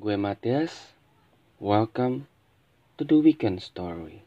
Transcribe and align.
Gue 0.00 0.16
Matias. 0.16 0.96
Welcome 1.60 2.24
to 2.96 3.04
the 3.04 3.20
Weekend 3.20 3.60
Story. 3.60 4.24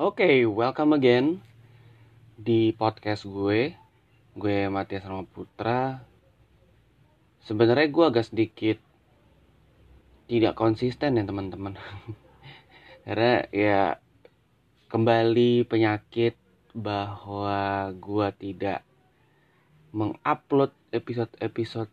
Oke, 0.00 0.24
okay, 0.24 0.48
welcome 0.48 0.96
again 0.96 1.44
di 2.40 2.72
podcast 2.72 3.28
gue. 3.28 3.76
Gue 4.32 4.72
Matias 4.72 5.04
Rama 5.04 5.28
Putra. 5.28 6.00
Sebenarnya 7.44 7.92
gue 7.92 8.04
agak 8.08 8.32
sedikit 8.32 8.85
tidak 10.26 10.58
konsisten 10.58 11.18
ya 11.18 11.24
teman-teman. 11.24 11.78
Karena 13.06 13.46
ya 13.54 13.98
kembali 14.90 15.66
penyakit 15.66 16.34
bahwa 16.76 17.90
gue 17.96 18.28
tidak 18.38 18.86
mengupload 19.96 20.74
episode-episode 20.92 21.88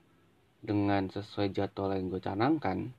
dengan 0.63 1.07
sesuai 1.07 1.55
jadwal 1.55 1.95
yang 1.95 2.07
gue 2.11 2.21
canangkan 2.23 2.91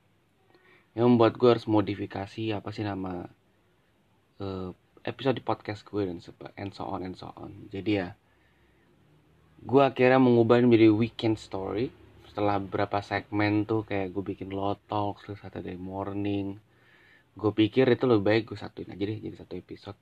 yang 0.95 1.11
membuat 1.11 1.35
gue 1.35 1.49
harus 1.49 1.67
modifikasi 1.67 2.55
apa 2.55 2.69
sih 2.71 2.85
nama 2.87 3.27
uh, 4.39 4.69
episode 5.03 5.37
di 5.37 5.43
podcast 5.43 5.83
gue 5.85 6.07
dan 6.07 6.21
and 6.55 6.71
so 6.71 6.87
on 6.87 7.03
and 7.03 7.17
so 7.19 7.33
on 7.35 7.67
jadi 7.73 7.91
ya 7.91 8.09
gue 9.65 9.81
akhirnya 9.81 10.21
mengubah 10.21 10.61
menjadi 10.61 10.93
weekend 10.93 11.41
story 11.41 11.89
setelah 12.35 12.59
beberapa 12.59 12.99
segmen 12.99 13.63
tuh 13.63 13.87
kayak 13.87 14.11
gue 14.11 14.35
bikin 14.35 14.51
low 14.51 14.75
talk 14.91 15.23
terus 15.23 15.39
Saturday 15.39 15.79
morning 15.79 16.59
gue 17.35 17.51
pikir 17.51 17.87
itu 17.91 18.03
lebih 18.07 18.23
baik 18.27 18.43
gue 18.51 18.59
satuin 18.59 18.91
aja 18.91 19.03
deh 19.07 19.19
jadi 19.19 19.35
satu 19.39 19.55
episode. 19.55 19.99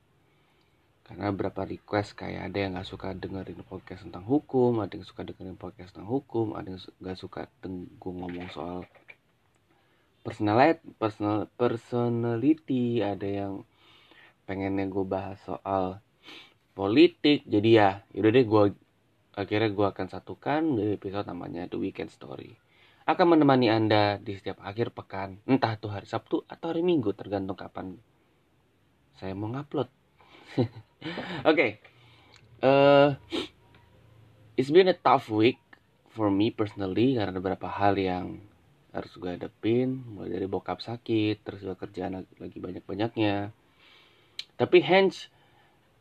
Karena 1.03 1.29
beberapa 1.29 1.61
request 1.61 2.17
kayak 2.17 2.49
ada 2.49 2.57
yang 2.57 2.71
nggak 2.73 2.89
suka 2.89 3.13
dengerin 3.13 3.61
podcast 3.65 4.01
tentang 4.07 4.25
hukum 4.25 4.81
ada 4.81 4.93
yang 4.97 5.05
suka 5.05 5.21
dengerin 5.25 5.57
podcast 5.61 5.93
tentang 5.93 6.09
hukum 6.09 6.57
ada 6.57 6.73
yang 6.73 6.81
nggak 6.81 7.17
suka 7.21 7.45
gue 7.69 8.13
ngomong 8.17 8.47
soal 8.49 8.89
personality 10.25 10.81
personal 10.97 11.45
personality 11.53 13.05
ada 13.05 13.29
yang 13.29 13.53
pengennya 14.49 14.89
gue 14.89 15.05
bahas 15.05 15.37
soal 15.45 16.01
politik. 16.73 17.45
Jadi 17.49 17.69
ya 17.77 18.01
yaudah 18.13 18.31
deh 18.33 18.45
gue 18.45 18.63
akhirnya 19.33 19.69
gue 19.73 19.87
akan 19.89 20.07
satukan 20.09 20.61
di 20.77 20.97
episode 20.97 21.25
namanya 21.25 21.65
The 21.65 21.77
Weekend 21.81 22.13
Story. 22.13 22.53
Akan 23.03 23.35
menemani 23.35 23.67
anda 23.67 24.15
di 24.21 24.37
setiap 24.37 24.63
akhir 24.63 24.95
pekan 24.95 25.41
entah 25.49 25.75
itu 25.75 25.91
hari 25.91 26.07
Sabtu 26.07 26.45
atau 26.47 26.71
hari 26.71 26.85
Minggu 26.85 27.11
tergantung 27.17 27.57
kapan 27.57 27.99
saya 29.17 29.33
mau 29.35 29.51
ngupload. 29.51 29.89
Oke. 30.57 30.69
Okay. 31.43 31.71
uh, 32.63 33.17
it's 34.55 34.71
been 34.71 34.87
a 34.87 34.95
tough 34.95 35.27
week 35.27 35.59
for 36.13 36.29
me 36.29 36.53
personally 36.53 37.17
karena 37.17 37.33
ada 37.33 37.41
beberapa 37.41 37.67
hal 37.67 37.97
yang 37.97 38.39
harus 38.93 39.09
gue 39.17 39.33
hadapin 39.33 40.05
mulai 40.05 40.37
dari 40.37 40.45
bokap 40.45 40.77
sakit 40.77 41.41
terus 41.41 41.65
gue 41.65 41.73
kerjaan 41.73 42.23
lagi 42.37 42.57
banyak-banyaknya. 42.61 43.49
Tapi 44.53 44.77
hence 44.85 45.33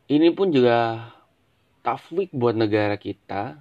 ini 0.07 0.29
pun 0.29 0.53
juga 0.53 1.09
tough 1.83 2.09
week 2.15 2.31
buat 2.31 2.55
negara 2.55 2.95
kita. 2.95 3.59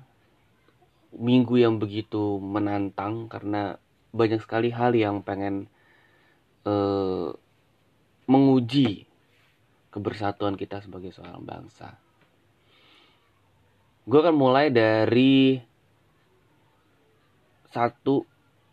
Minggu 1.12 1.60
yang 1.60 1.76
begitu 1.76 2.40
menantang 2.40 3.28
karena 3.28 3.76
banyak 4.16 4.40
sekali 4.40 4.72
hal 4.72 4.96
yang 4.96 5.20
pengen 5.20 5.68
uh, 6.64 7.36
menguji 8.24 9.04
kebersatuan 9.92 10.56
kita 10.56 10.80
sebagai 10.80 11.12
seorang 11.12 11.44
bangsa. 11.44 12.00
Gue 14.08 14.18
akan 14.24 14.32
mulai 14.32 14.72
dari 14.72 15.60
satu 17.68 18.24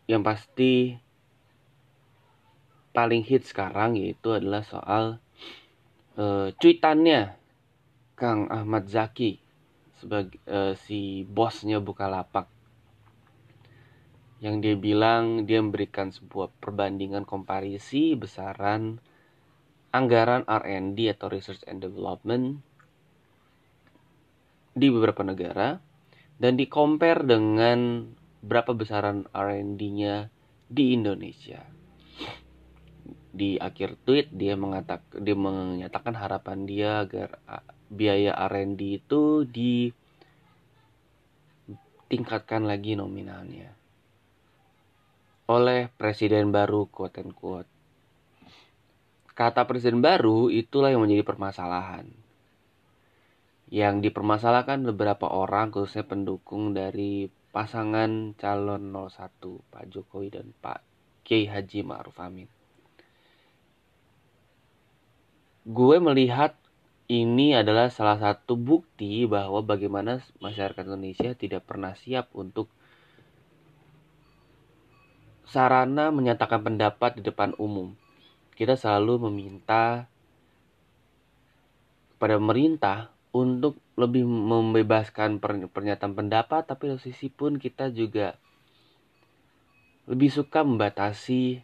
yang 0.08 0.24
pasti 0.24 0.96
paling 2.96 3.24
hit 3.24 3.48
sekarang 3.48 4.00
yaitu 4.00 4.32
adalah 4.36 4.64
soal 4.64 5.20
uh, 6.20 6.52
cuitannya 6.56 7.39
Kang 8.20 8.52
Ahmad 8.52 8.92
Zaki 8.92 9.40
sebagai 9.96 10.44
uh, 10.44 10.76
si 10.76 11.24
bosnya 11.24 11.80
Bukalapak. 11.80 12.52
Yang 14.44 14.56
dia 14.60 14.76
bilang 14.76 15.48
dia 15.48 15.64
memberikan 15.64 16.12
sebuah 16.12 16.52
perbandingan 16.60 17.24
komparisi 17.24 18.20
besaran 18.20 19.00
anggaran 19.96 20.44
R&D 20.44 21.00
atau 21.16 21.32
Research 21.32 21.64
and 21.64 21.80
Development 21.80 22.60
di 24.76 24.88
beberapa 24.92 25.24
negara 25.24 25.80
dan 26.40 26.56
di 26.56 26.68
compare 26.68 27.24
dengan 27.24 28.08
berapa 28.40 28.72
besaran 28.72 29.28
R&D-nya 29.32 30.32
di 30.68 30.96
Indonesia. 30.96 31.60
Di 33.30 33.60
akhir 33.60 34.00
tweet 34.04 34.32
dia 34.32 34.56
mengatakan 34.56 35.20
dia 35.20 35.36
menyatakan 35.36 36.16
harapan 36.16 36.68
dia 36.68 37.04
agar 37.04 37.40
biaya 37.90 38.38
R&D 38.48 39.02
itu 39.02 39.44
ditingkatkan 42.06 42.70
lagi 42.70 42.94
nominalnya 42.94 43.74
oleh 45.50 45.90
presiden 45.98 46.54
baru 46.54 46.86
quote 46.86 47.26
and 47.26 47.34
quote. 47.34 47.66
Kata 49.34 49.66
presiden 49.66 49.98
baru 49.98 50.54
itulah 50.54 50.94
yang 50.94 51.02
menjadi 51.02 51.26
permasalahan. 51.26 52.06
Yang 53.74 54.10
dipermasalahkan 54.10 54.86
beberapa 54.94 55.26
orang 55.26 55.74
khususnya 55.74 56.06
pendukung 56.06 56.78
dari 56.78 57.34
pasangan 57.50 58.38
calon 58.38 58.94
01 58.94 59.74
Pak 59.74 59.84
Jokowi 59.90 60.30
dan 60.38 60.54
Pak 60.54 60.86
Kiai 61.26 61.50
Haji 61.50 61.82
Ma'ruf 61.82 62.18
Amin 62.22 62.50
gue 65.70 65.98
melihat 66.02 66.58
ini 67.10 67.58
adalah 67.58 67.90
salah 67.90 68.22
satu 68.22 68.54
bukti 68.54 69.26
bahwa 69.26 69.66
bagaimana 69.66 70.22
masyarakat 70.38 70.86
Indonesia 70.86 71.34
tidak 71.34 71.66
pernah 71.66 71.98
siap 71.98 72.30
untuk 72.38 72.70
sarana 75.50 76.14
menyatakan 76.14 76.62
pendapat 76.62 77.18
di 77.18 77.26
depan 77.26 77.58
umum. 77.58 77.98
Kita 78.54 78.78
selalu 78.78 79.26
meminta 79.26 80.06
kepada 82.14 82.38
pemerintah 82.38 82.98
untuk 83.34 83.82
lebih 83.98 84.30
membebaskan 84.30 85.42
pernyataan 85.42 86.14
pendapat, 86.14 86.62
tapi 86.70 86.94
di 86.94 87.02
sisi 87.02 87.34
pun 87.34 87.58
kita 87.58 87.90
juga 87.90 88.38
lebih 90.06 90.30
suka 90.30 90.62
membatasi 90.62 91.58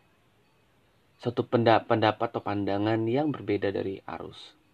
satu 1.21 1.45
pendapat 1.45 2.01
atau 2.33 2.41
pandangan 2.41 2.97
yang 3.05 3.29
berbeda 3.29 3.69
dari 3.69 4.01
arus. 4.09 4.64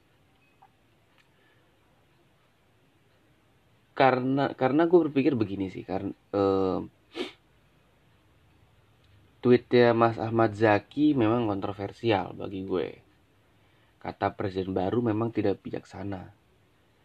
Karena 3.91 4.51
karena 4.55 4.87
gue 4.87 4.99
berpikir 5.09 5.35
begini 5.35 5.67
sih, 5.67 5.83
karena 5.83 6.15
uh, 6.31 6.79
tweetnya 9.41 9.91
Mas 9.97 10.21
Ahmad 10.21 10.53
Zaki 10.53 11.17
memang 11.17 11.49
kontroversial 11.49 12.31
bagi 12.37 12.61
gue. 12.63 12.87
Kata 14.01 14.33
presiden 14.33 14.73
baru 14.73 15.01
memang 15.01 15.33
tidak 15.33 15.61
bijaksana. 15.61 16.29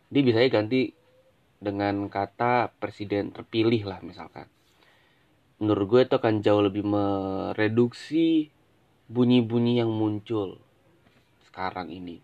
Dia 0.08 0.22
bisa 0.22 0.40
ganti 0.48 0.94
dengan 1.56 2.06
kata 2.12 2.70
presiden 2.76 3.32
terpilih 3.32 3.88
lah 3.88 4.00
misalkan. 4.04 4.46
Menurut 5.56 5.86
gue 5.88 6.00
itu 6.04 6.14
akan 6.20 6.44
jauh 6.44 6.60
lebih 6.60 6.84
mereduksi 6.84 8.52
bunyi-bunyi 9.08 9.80
yang 9.80 9.88
muncul 9.88 10.60
sekarang 11.48 11.88
ini. 11.88 12.20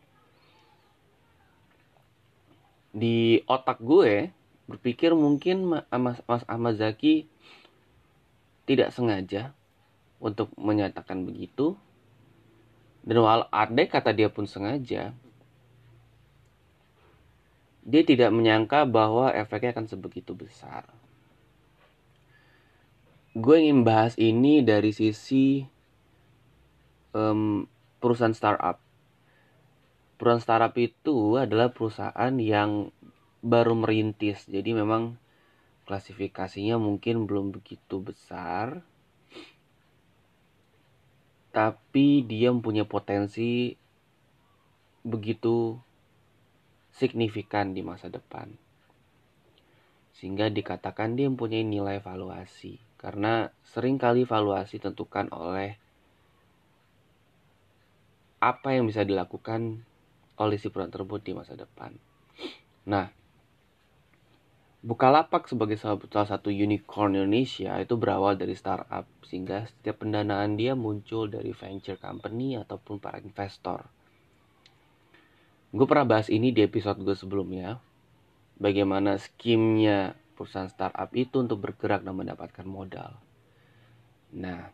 Di 2.92 3.40
otak 3.48 3.80
gue 3.80 4.28
berpikir 4.72 5.12
mungkin 5.12 5.68
Mas, 5.68 6.18
Mas 6.24 6.42
Ahmad 6.48 6.80
Zaki 6.80 7.28
tidak 8.64 8.88
sengaja 8.96 9.52
untuk 10.16 10.48
menyatakan 10.56 11.28
begitu. 11.28 11.76
Dan 13.04 13.20
walau 13.20 13.50
ada 13.50 13.82
kata 13.84 14.14
dia 14.14 14.30
pun 14.30 14.46
sengaja, 14.46 15.10
dia 17.82 18.02
tidak 18.06 18.30
menyangka 18.30 18.86
bahwa 18.86 19.34
efeknya 19.34 19.74
akan 19.74 19.90
sebegitu 19.90 20.38
besar. 20.38 20.86
Gue 23.34 23.66
ingin 23.66 23.82
bahas 23.82 24.14
ini 24.14 24.62
dari 24.62 24.94
sisi 24.94 25.66
um, 27.10 27.66
perusahaan 27.98 28.30
startup. 28.30 28.78
Perusahaan 30.14 30.44
startup 30.44 30.74
itu 30.78 31.34
adalah 31.34 31.74
perusahaan 31.74 32.34
yang 32.38 32.94
baru 33.42 33.74
merintis, 33.74 34.46
jadi 34.46 34.72
memang 34.72 35.18
klasifikasinya 35.84 36.78
mungkin 36.78 37.26
belum 37.26 37.50
begitu 37.52 37.98
besar. 37.98 38.86
tapi 41.52 42.24
dia 42.24 42.48
mempunyai 42.48 42.88
potensi 42.88 43.76
begitu 45.04 45.76
signifikan 46.96 47.76
di 47.76 47.84
masa 47.84 48.08
depan. 48.08 48.48
Sehingga 50.16 50.48
dikatakan 50.48 51.12
dia 51.12 51.28
mempunyai 51.28 51.60
nilai 51.60 52.00
valuasi. 52.00 52.80
Karena 52.96 53.52
sering 53.68 54.00
kali 54.00 54.24
valuasi 54.24 54.80
tentukan 54.80 55.28
oleh 55.28 55.76
apa 58.42 58.74
yang 58.74 58.88
bisa 58.88 59.04
dilakukan 59.04 59.84
oleh 60.40 60.56
si 60.56 60.72
perusahaan 60.72 60.90
tersebut 60.90 61.20
di 61.20 61.32
masa 61.36 61.54
depan. 61.54 61.92
Nah, 62.88 63.06
Bukalapak 64.82 65.46
sebagai 65.46 65.78
salah 65.78 66.26
satu 66.26 66.50
unicorn 66.50 67.14
Indonesia 67.14 67.78
itu 67.78 67.94
berawal 67.94 68.34
dari 68.34 68.58
startup 68.58 69.06
sehingga 69.22 69.62
setiap 69.70 70.02
pendanaan 70.02 70.58
dia 70.58 70.74
muncul 70.74 71.30
dari 71.30 71.54
venture 71.54 71.94
company 72.02 72.58
ataupun 72.58 72.98
para 72.98 73.22
investor. 73.22 73.86
Gue 75.70 75.86
pernah 75.86 76.02
bahas 76.02 76.26
ini 76.34 76.50
di 76.50 76.66
episode 76.66 76.98
gue 76.98 77.14
sebelumnya. 77.14 77.78
Bagaimana 78.58 79.22
skimnya 79.22 80.18
perusahaan 80.34 80.66
startup 80.66 81.14
itu 81.14 81.38
untuk 81.38 81.62
bergerak 81.62 82.02
dan 82.02 82.18
mendapatkan 82.18 82.66
modal. 82.66 83.22
Nah, 84.34 84.66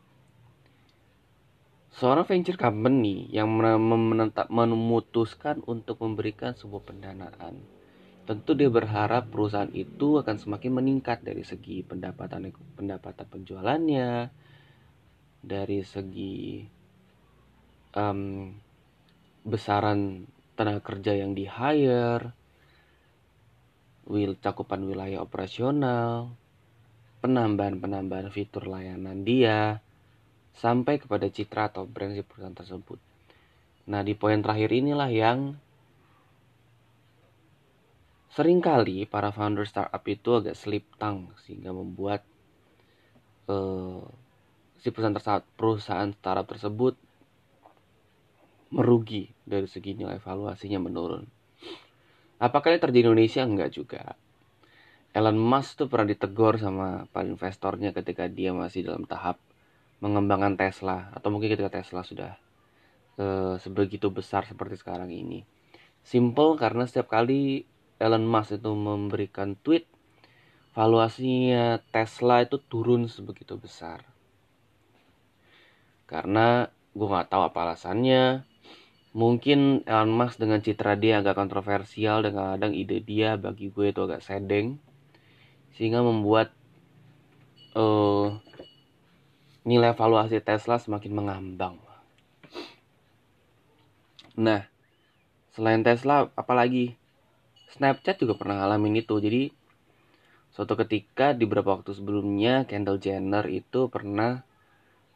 seorang 1.93 2.25
venture 2.25 2.57
company 2.57 3.29
yang 3.29 3.53
memutuskan 4.49 5.61
untuk 5.69 6.01
memberikan 6.01 6.57
sebuah 6.57 6.81
pendanaan 6.81 7.78
tentu 8.29 8.53
dia 8.53 8.69
berharap 8.69 9.33
perusahaan 9.33 9.73
itu 9.73 10.21
akan 10.21 10.37
semakin 10.37 10.77
meningkat 10.77 11.25
dari 11.25 11.41
segi 11.49 11.81
pendapatan 11.81 12.53
pendapatan 12.77 13.25
penjualannya, 13.25 14.29
dari 15.41 15.81
segi 15.81 16.61
um, 17.97 18.53
besaran 19.49 20.29
tenaga 20.61 20.85
kerja 20.85 21.17
yang 21.17 21.33
di 21.33 21.49
hire, 21.49 22.37
wil 24.05 24.37
cakupan 24.37 24.85
wilayah 24.85 25.25
operasional, 25.25 26.29
penambahan-penambahan 27.25 28.29
fitur 28.29 28.69
layanan 28.69 29.25
dia, 29.25 29.81
sampai 30.53 31.01
kepada 31.01 31.33
citra 31.33 31.73
atau 31.73 31.89
brand 31.89 32.13
si 32.13 32.21
perusahaan 32.21 32.53
tersebut. 32.53 33.01
Nah 33.89 34.05
di 34.05 34.13
poin 34.13 34.45
terakhir 34.45 34.69
inilah 34.69 35.09
yang 35.09 35.57
Seringkali 38.39 39.11
para 39.11 39.35
founder 39.35 39.67
startup 39.67 40.07
itu 40.07 40.31
agak 40.39 40.55
slip 40.55 40.87
tang 40.95 41.35
sehingga 41.43 41.75
membuat 41.75 42.23
uh, 43.51 43.99
si 44.79 44.95
perusahaan, 44.95 45.43
perusahaan 45.59 46.07
startup 46.15 46.47
tersebut 46.47 46.95
merugi 48.71 49.35
dari 49.43 49.67
segi 49.67 49.99
nilai 49.99 50.23
valuasinya 50.23 50.79
menurun. 50.79 51.27
Apakah 52.39 52.71
ini 52.71 52.79
terjadi 52.79 52.95
di 52.95 53.07
Indonesia? 53.11 53.43
Enggak 53.43 53.75
juga. 53.75 54.15
Elon 55.11 55.35
Musk 55.35 55.83
tuh 55.83 55.91
pernah 55.91 56.07
ditegur 56.07 56.63
sama 56.63 57.11
para 57.11 57.27
investornya 57.27 57.91
ketika 57.91 58.31
dia 58.31 58.55
masih 58.55 58.87
dalam 58.87 59.03
tahap 59.03 59.43
mengembangkan 59.99 60.55
Tesla 60.55 61.11
atau 61.11 61.35
mungkin 61.35 61.59
ketika 61.59 61.83
Tesla 61.83 62.07
sudah 62.07 62.39
uh, 63.19 63.59
sebegitu 63.59 64.15
besar 64.15 64.47
seperti 64.47 64.79
sekarang 64.79 65.11
ini. 65.11 65.43
Simple 66.07 66.55
karena 66.55 66.87
setiap 66.87 67.11
kali 67.11 67.67
Elon 67.99 68.23
Musk 68.23 68.63
itu 68.63 68.71
memberikan 68.73 69.59
tweet 69.59 69.91
valuasinya 70.79 71.83
Tesla 71.91 72.47
itu 72.47 72.63
turun 72.63 73.11
sebegitu 73.11 73.59
besar. 73.59 74.07
Karena 76.07 76.71
gue 76.95 77.07
nggak 77.11 77.29
tahu 77.35 77.43
apa 77.43 77.59
alasannya. 77.67 78.47
Mungkin 79.19 79.83
Elon 79.83 80.15
Musk 80.15 80.39
dengan 80.39 80.63
citra 80.63 80.95
dia 80.95 81.19
agak 81.19 81.35
kontroversial 81.35 82.23
dan 82.23 82.39
kadang 82.39 82.73
ide 82.79 83.03
dia 83.03 83.35
bagi 83.35 83.75
gue 83.75 83.91
itu 83.91 84.01
agak 84.07 84.23
sedeng 84.23 84.79
sehingga 85.75 86.03
membuat 86.03 86.55
uh, 87.75 88.39
nilai 89.67 89.93
valuasi 89.99 90.39
Tesla 90.39 90.79
semakin 90.79 91.13
mengambang. 91.13 91.77
Nah, 94.39 94.71
selain 95.51 95.83
Tesla, 95.83 96.31
apalagi 96.39 96.95
Snapchat 97.69 98.17
juga 98.17 98.33
pernah 98.33 98.65
ngalamin 98.65 99.05
itu. 99.05 99.21
Jadi 99.21 99.53
suatu 100.49 100.73
ketika 100.81 101.37
di 101.37 101.45
beberapa 101.45 101.77
waktu 101.77 101.93
sebelumnya 101.93 102.65
Kendall 102.65 102.97
Jenner 102.97 103.45
itu 103.53 103.93
pernah 103.93 104.41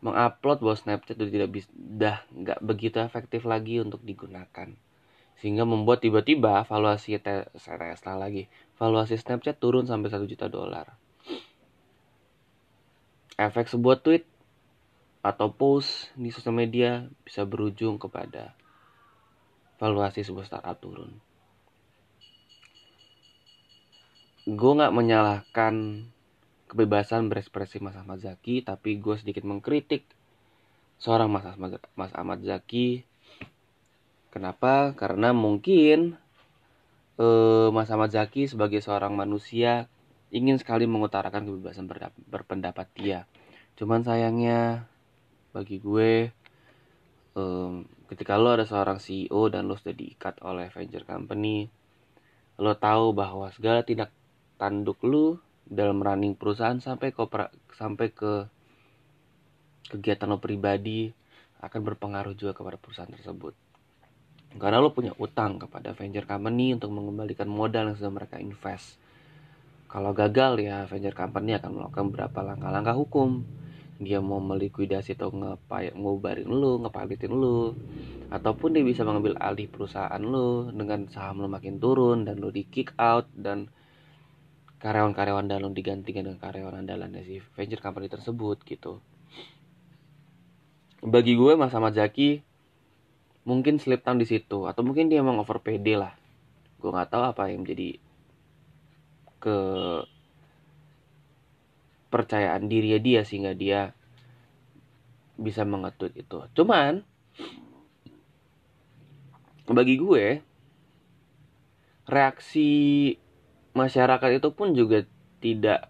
mengupload 0.05 0.61
bahwa 0.61 0.77
Snapchat 0.77 1.17
itu 1.17 1.31
tidak 1.33 1.51
bisa 1.55 1.69
dah 1.73 2.21
nggak 2.29 2.61
begitu 2.61 3.01
efektif 3.01 3.49
lagi 3.49 3.81
untuk 3.81 4.05
digunakan. 4.05 4.69
Sehingga 5.41 5.65
membuat 5.65 6.05
tiba-tiba 6.05 6.63
valuasi 6.69 7.17
Tesla 7.19 8.15
lagi 8.15 8.47
valuasi 8.77 9.17
Snapchat 9.17 9.57
turun 9.57 9.89
sampai 9.89 10.13
satu 10.13 10.29
juta 10.29 10.53
dolar. 10.53 10.93
Efek 13.41 13.73
sebuah 13.73 14.05
tweet 14.05 14.29
atau 15.25 15.49
post 15.55 16.13
di 16.19 16.29
sosial 16.29 16.53
media 16.53 17.07
bisa 17.25 17.47
berujung 17.47 17.97
kepada 17.97 18.53
valuasi 19.79 20.27
sebuah 20.27 20.47
startup 20.47 20.79
turun 20.83 21.32
gue 24.43 24.73
nggak 24.75 24.95
menyalahkan 24.95 26.03
kebebasan 26.67 27.31
berekspresi 27.31 27.79
Mas 27.79 27.95
Ahmad 27.95 28.19
Zaki 28.19 28.67
tapi 28.67 28.99
gue 28.99 29.15
sedikit 29.15 29.47
mengkritik 29.47 30.03
seorang 30.99 31.31
Mas 31.31 31.47
Ahmad, 31.47 31.79
Mas 31.95 32.11
Ahmad 32.15 32.43
Zaki. 32.43 33.07
Kenapa? 34.35 34.97
Karena 34.99 35.31
mungkin 35.31 36.19
eh, 37.23 37.69
Mas 37.71 37.91
Ahmad 37.93 38.11
Zaki 38.11 38.51
sebagai 38.51 38.83
seorang 38.83 39.15
manusia 39.15 39.87
ingin 40.33 40.57
sekali 40.57 40.89
mengutarakan 40.89 41.45
kebebasan 41.45 41.87
berpendapat 42.27 42.89
dia. 42.97 43.29
Cuman 43.77 44.03
sayangnya 44.03 44.89
bagi 45.53 45.77
gue 45.77 46.33
um, 47.37 47.85
ketika 48.09 48.41
lo 48.41 48.57
ada 48.57 48.65
seorang 48.65 48.97
CEO 48.97 49.53
dan 49.53 49.69
lo 49.69 49.77
sudah 49.77 49.93
diikat 49.93 50.41
oleh 50.41 50.73
venture 50.73 51.05
company 51.05 51.69
lo 52.57 52.73
tahu 52.77 53.13
bahwa 53.13 53.53
segala 53.53 53.85
tindak 53.85 54.13
tanduk 54.63 55.03
lu 55.03 55.43
dalam 55.67 55.99
running 55.99 56.39
perusahaan 56.39 56.79
sampai 56.79 57.11
ke 57.11 57.27
sampai 57.75 58.15
ke 58.15 58.47
kegiatan 59.91 60.31
lo 60.31 60.39
pribadi 60.39 61.11
akan 61.59 61.81
berpengaruh 61.83 62.39
juga 62.39 62.55
kepada 62.55 62.79
perusahaan 62.79 63.11
tersebut. 63.11 63.59
Karena 64.55 64.79
lo 64.79 64.95
punya 64.95 65.11
utang 65.19 65.59
kepada 65.59 65.91
venture 65.99 66.31
company 66.31 66.79
untuk 66.79 66.95
mengembalikan 66.95 67.51
modal 67.51 67.91
yang 67.91 67.99
sudah 67.99 68.15
mereka 68.15 68.39
invest. 68.39 69.03
Kalau 69.91 70.15
gagal 70.15 70.63
ya 70.63 70.87
venture 70.87 71.19
company 71.19 71.59
akan 71.59 71.71
melakukan 71.83 72.05
beberapa 72.15 72.39
langkah-langkah 72.47 72.95
hukum. 72.95 73.43
Dia 73.99 74.23
mau 74.23 74.39
melikuidasi 74.43 75.15
atau 75.19 75.31
ngepay 75.31 75.95
ngubarin 75.95 76.51
lu, 76.51 76.83
ngepalitin 76.83 77.31
lu, 77.35 77.75
ataupun 78.35 78.75
dia 78.75 78.83
bisa 78.83 79.07
mengambil 79.07 79.39
alih 79.39 79.71
perusahaan 79.71 80.23
lu 80.23 80.71
dengan 80.75 81.07
saham 81.11 81.43
lu 81.43 81.49
makin 81.51 81.79
turun 81.79 82.27
dan 82.27 82.43
lu 82.43 82.51
di 82.51 82.67
kick 82.67 82.95
out 82.99 83.31
dan 83.35 83.71
karyawan-karyawan 84.83 85.47
dalam 85.47 85.71
digantikan 85.71 86.27
dengan 86.27 86.43
karyawan 86.43 86.83
andalan 86.83 87.15
si 87.23 87.39
venture 87.55 87.79
company 87.79 88.11
tersebut 88.11 88.59
gitu. 88.67 88.99
Bagi 91.07 91.39
gue 91.39 91.55
Mas 91.55 91.71
Ahmad 91.71 91.95
Zaki 91.95 92.43
mungkin 93.47 93.79
slip 93.79 94.03
down 94.03 94.19
di 94.19 94.27
situ 94.27 94.67
atau 94.67 94.83
mungkin 94.83 95.07
dia 95.07 95.23
emang 95.23 95.39
over 95.39 95.63
PD 95.63 95.95
lah. 95.95 96.19
Gue 96.83 96.91
nggak 96.91 97.15
tahu 97.15 97.23
apa 97.23 97.47
yang 97.55 97.63
menjadi 97.63 98.03
ke 99.39 99.59
percayaan 102.11 102.67
diri 102.67 102.99
dia 102.99 103.23
sehingga 103.23 103.55
dia 103.55 103.95
bisa 105.39 105.63
mengetut 105.63 106.11
itu. 106.19 106.43
Cuman 106.59 107.07
bagi 109.71 109.95
gue 109.95 110.43
reaksi 112.11 112.71
masyarakat 113.73 114.31
itu 114.41 114.49
pun 114.53 114.77
juga 114.77 115.05
tidak 115.43 115.89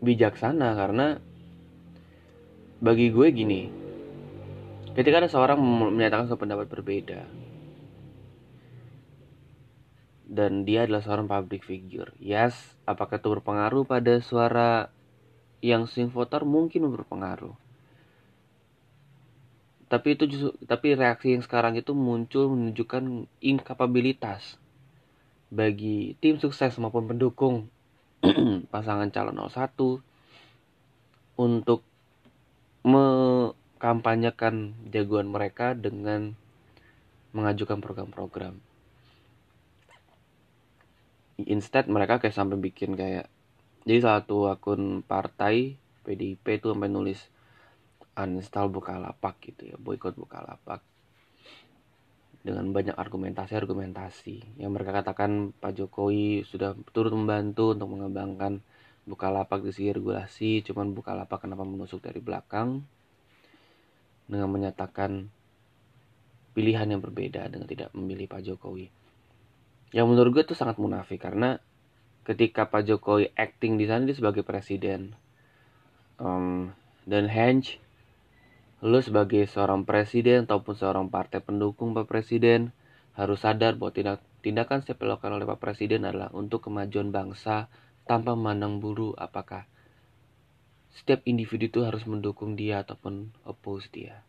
bijaksana 0.00 0.76
karena 0.76 1.06
bagi 2.80 3.08
gue 3.08 3.28
gini 3.32 3.62
ketika 4.92 5.24
ada 5.24 5.30
seorang 5.32 5.56
menyatakan 5.96 6.28
pendapat 6.36 6.68
berbeda 6.68 7.24
dan 10.26 10.68
dia 10.68 10.84
adalah 10.84 11.00
seorang 11.00 11.28
public 11.28 11.64
figure 11.64 12.12
yes 12.20 12.76
apakah 12.84 13.16
itu 13.16 13.28
berpengaruh 13.32 13.88
pada 13.88 14.20
suara 14.20 14.92
yang 15.64 15.88
swing 15.88 16.12
voter? 16.12 16.44
Mungkin 16.44 16.88
berpengaruh. 16.92 17.54
Tapi 19.86 20.18
itu 20.18 20.24
justru 20.26 20.50
tapi 20.66 20.98
reaksi 20.98 21.38
yang 21.38 21.46
sekarang 21.46 21.78
itu 21.78 21.94
muncul 21.94 22.50
menunjukkan 22.50 23.30
inkapabilitas 23.38 24.58
bagi 25.50 26.18
tim 26.18 26.42
sukses 26.42 26.74
maupun 26.82 27.06
pendukung 27.06 27.70
pasangan 28.72 29.10
calon 29.14 29.38
01 29.38 29.78
untuk 31.36 31.84
mengkampanyekan 32.86 34.74
jagoan 34.90 35.28
mereka 35.30 35.74
dengan 35.74 36.34
mengajukan 37.36 37.82
program-program. 37.82 38.56
Instead 41.44 41.84
mereka 41.92 42.16
kayak 42.16 42.32
sampai 42.32 42.56
bikin 42.56 42.96
kayak 42.96 43.28
jadi 43.84 44.02
satu 44.02 44.48
akun 44.48 45.04
partai 45.04 45.76
PDIP 46.02 46.58
itu 46.58 46.72
sampai 46.72 46.88
nulis 46.88 47.20
uninstall 48.16 48.72
Bukalapak 48.72 49.36
gitu 49.44 49.68
ya 49.68 49.76
boykot 49.76 50.16
Bukalapak 50.16 50.80
dengan 52.46 52.70
banyak 52.70 52.94
argumentasi-argumentasi. 52.94 54.62
Yang 54.62 54.70
mereka 54.70 55.02
katakan 55.02 55.50
Pak 55.58 55.82
Jokowi 55.82 56.46
sudah 56.46 56.78
turut 56.94 57.10
membantu 57.10 57.74
untuk 57.74 57.90
mengembangkan 57.90 58.62
Bukalapak 59.06 59.62
di 59.62 59.70
segi 59.70 59.94
regulasi 59.94 60.66
cuman 60.66 60.90
Bukalapak 60.94 61.42
kenapa 61.42 61.66
menusuk 61.66 62.02
dari 62.02 62.22
belakang? 62.22 62.86
Dengan 64.30 64.50
menyatakan 64.50 65.30
pilihan 66.54 66.86
yang 66.90 67.02
berbeda 67.02 67.50
dengan 67.50 67.66
tidak 67.66 67.90
memilih 67.94 68.30
Pak 68.30 68.42
Jokowi. 68.46 68.86
Yang 69.90 70.06
menurut 70.06 70.30
gue 70.34 70.44
itu 70.46 70.54
sangat 70.58 70.78
munafik 70.78 71.22
karena 71.22 71.58
ketika 72.26 72.66
Pak 72.66 72.86
Jokowi 72.86 73.30
acting 73.34 73.78
di 73.78 73.86
sana 73.86 74.06
dia 74.06 74.14
sebagai 74.14 74.46
presiden. 74.46 75.14
Um, 76.18 76.74
dan 77.06 77.30
Henge 77.30 77.78
Lu 78.84 79.00
sebagai 79.00 79.48
seorang 79.48 79.88
presiden 79.88 80.44
ataupun 80.44 80.76
seorang 80.76 81.06
partai 81.08 81.40
pendukung 81.40 81.96
Pak 81.96 82.04
Presiden 82.04 82.76
harus 83.16 83.40
sadar 83.40 83.80
bahwa 83.80 83.88
tindak, 83.96 84.20
tindakan 84.44 84.84
setiap 84.84 85.00
dilakukan 85.00 85.32
oleh 85.32 85.48
Pak 85.48 85.56
Presiden 85.56 86.04
adalah 86.04 86.28
untuk 86.36 86.68
kemajuan 86.68 87.08
bangsa 87.08 87.72
tanpa 88.04 88.36
memandang 88.36 88.76
buru 88.76 89.16
apakah 89.16 89.64
setiap 90.92 91.24
individu 91.24 91.72
itu 91.72 91.80
harus 91.88 92.04
mendukung 92.04 92.52
dia 92.52 92.84
ataupun 92.84 93.32
oppose 93.48 93.88
dia. 93.88 94.20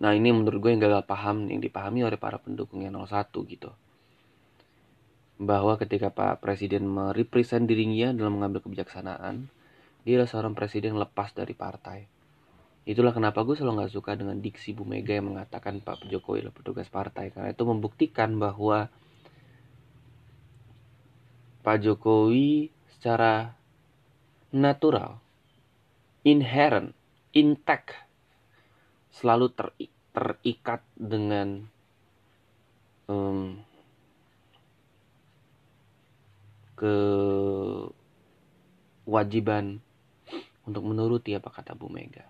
Nah 0.00 0.12
ini 0.16 0.32
menurut 0.32 0.64
gue 0.64 0.70
yang 0.72 0.84
gagal 0.84 1.04
paham 1.04 1.48
yang 1.48 1.60
dipahami 1.60 2.04
oleh 2.04 2.20
para 2.20 2.40
pendukung 2.40 2.84
yang 2.84 2.96
01 2.96 3.32
gitu. 3.52 3.72
Bahwa 5.40 5.76
ketika 5.76 6.08
Pak 6.08 6.40
Presiden 6.40 6.88
merepresent 6.88 7.68
dirinya 7.68 8.12
dalam 8.16 8.36
mengambil 8.36 8.64
kebijaksanaan, 8.64 9.48
dia 10.08 10.16
adalah 10.16 10.32
seorang 10.32 10.56
presiden 10.56 10.96
lepas 10.96 11.36
dari 11.36 11.52
partai. 11.52 12.08
Itulah 12.88 13.12
kenapa 13.12 13.44
gue 13.44 13.52
selalu 13.52 13.84
gak 13.84 13.92
suka 13.92 14.16
dengan 14.16 14.40
diksi 14.40 14.72
Bu 14.72 14.88
Mega 14.88 15.12
yang 15.12 15.36
mengatakan 15.36 15.84
Pak 15.84 16.08
Jokowi 16.08 16.40
adalah 16.40 16.56
petugas 16.56 16.88
partai. 16.88 17.28
Karena 17.28 17.52
itu 17.52 17.60
membuktikan 17.68 18.32
bahwa 18.40 18.88
Pak 21.60 21.84
Jokowi 21.84 22.72
secara 22.96 23.52
natural, 24.48 25.20
inherent, 26.24 26.96
intact, 27.36 27.92
selalu 29.12 29.52
ter, 29.52 29.68
terikat 30.16 30.80
dengan 30.96 31.68
um, 33.12 33.60
kewajiban 39.04 39.84
untuk 40.68 40.84
menuruti 40.84 41.32
apa 41.32 41.48
kata 41.48 41.72
Bu 41.72 41.88
Mega. 41.88 42.28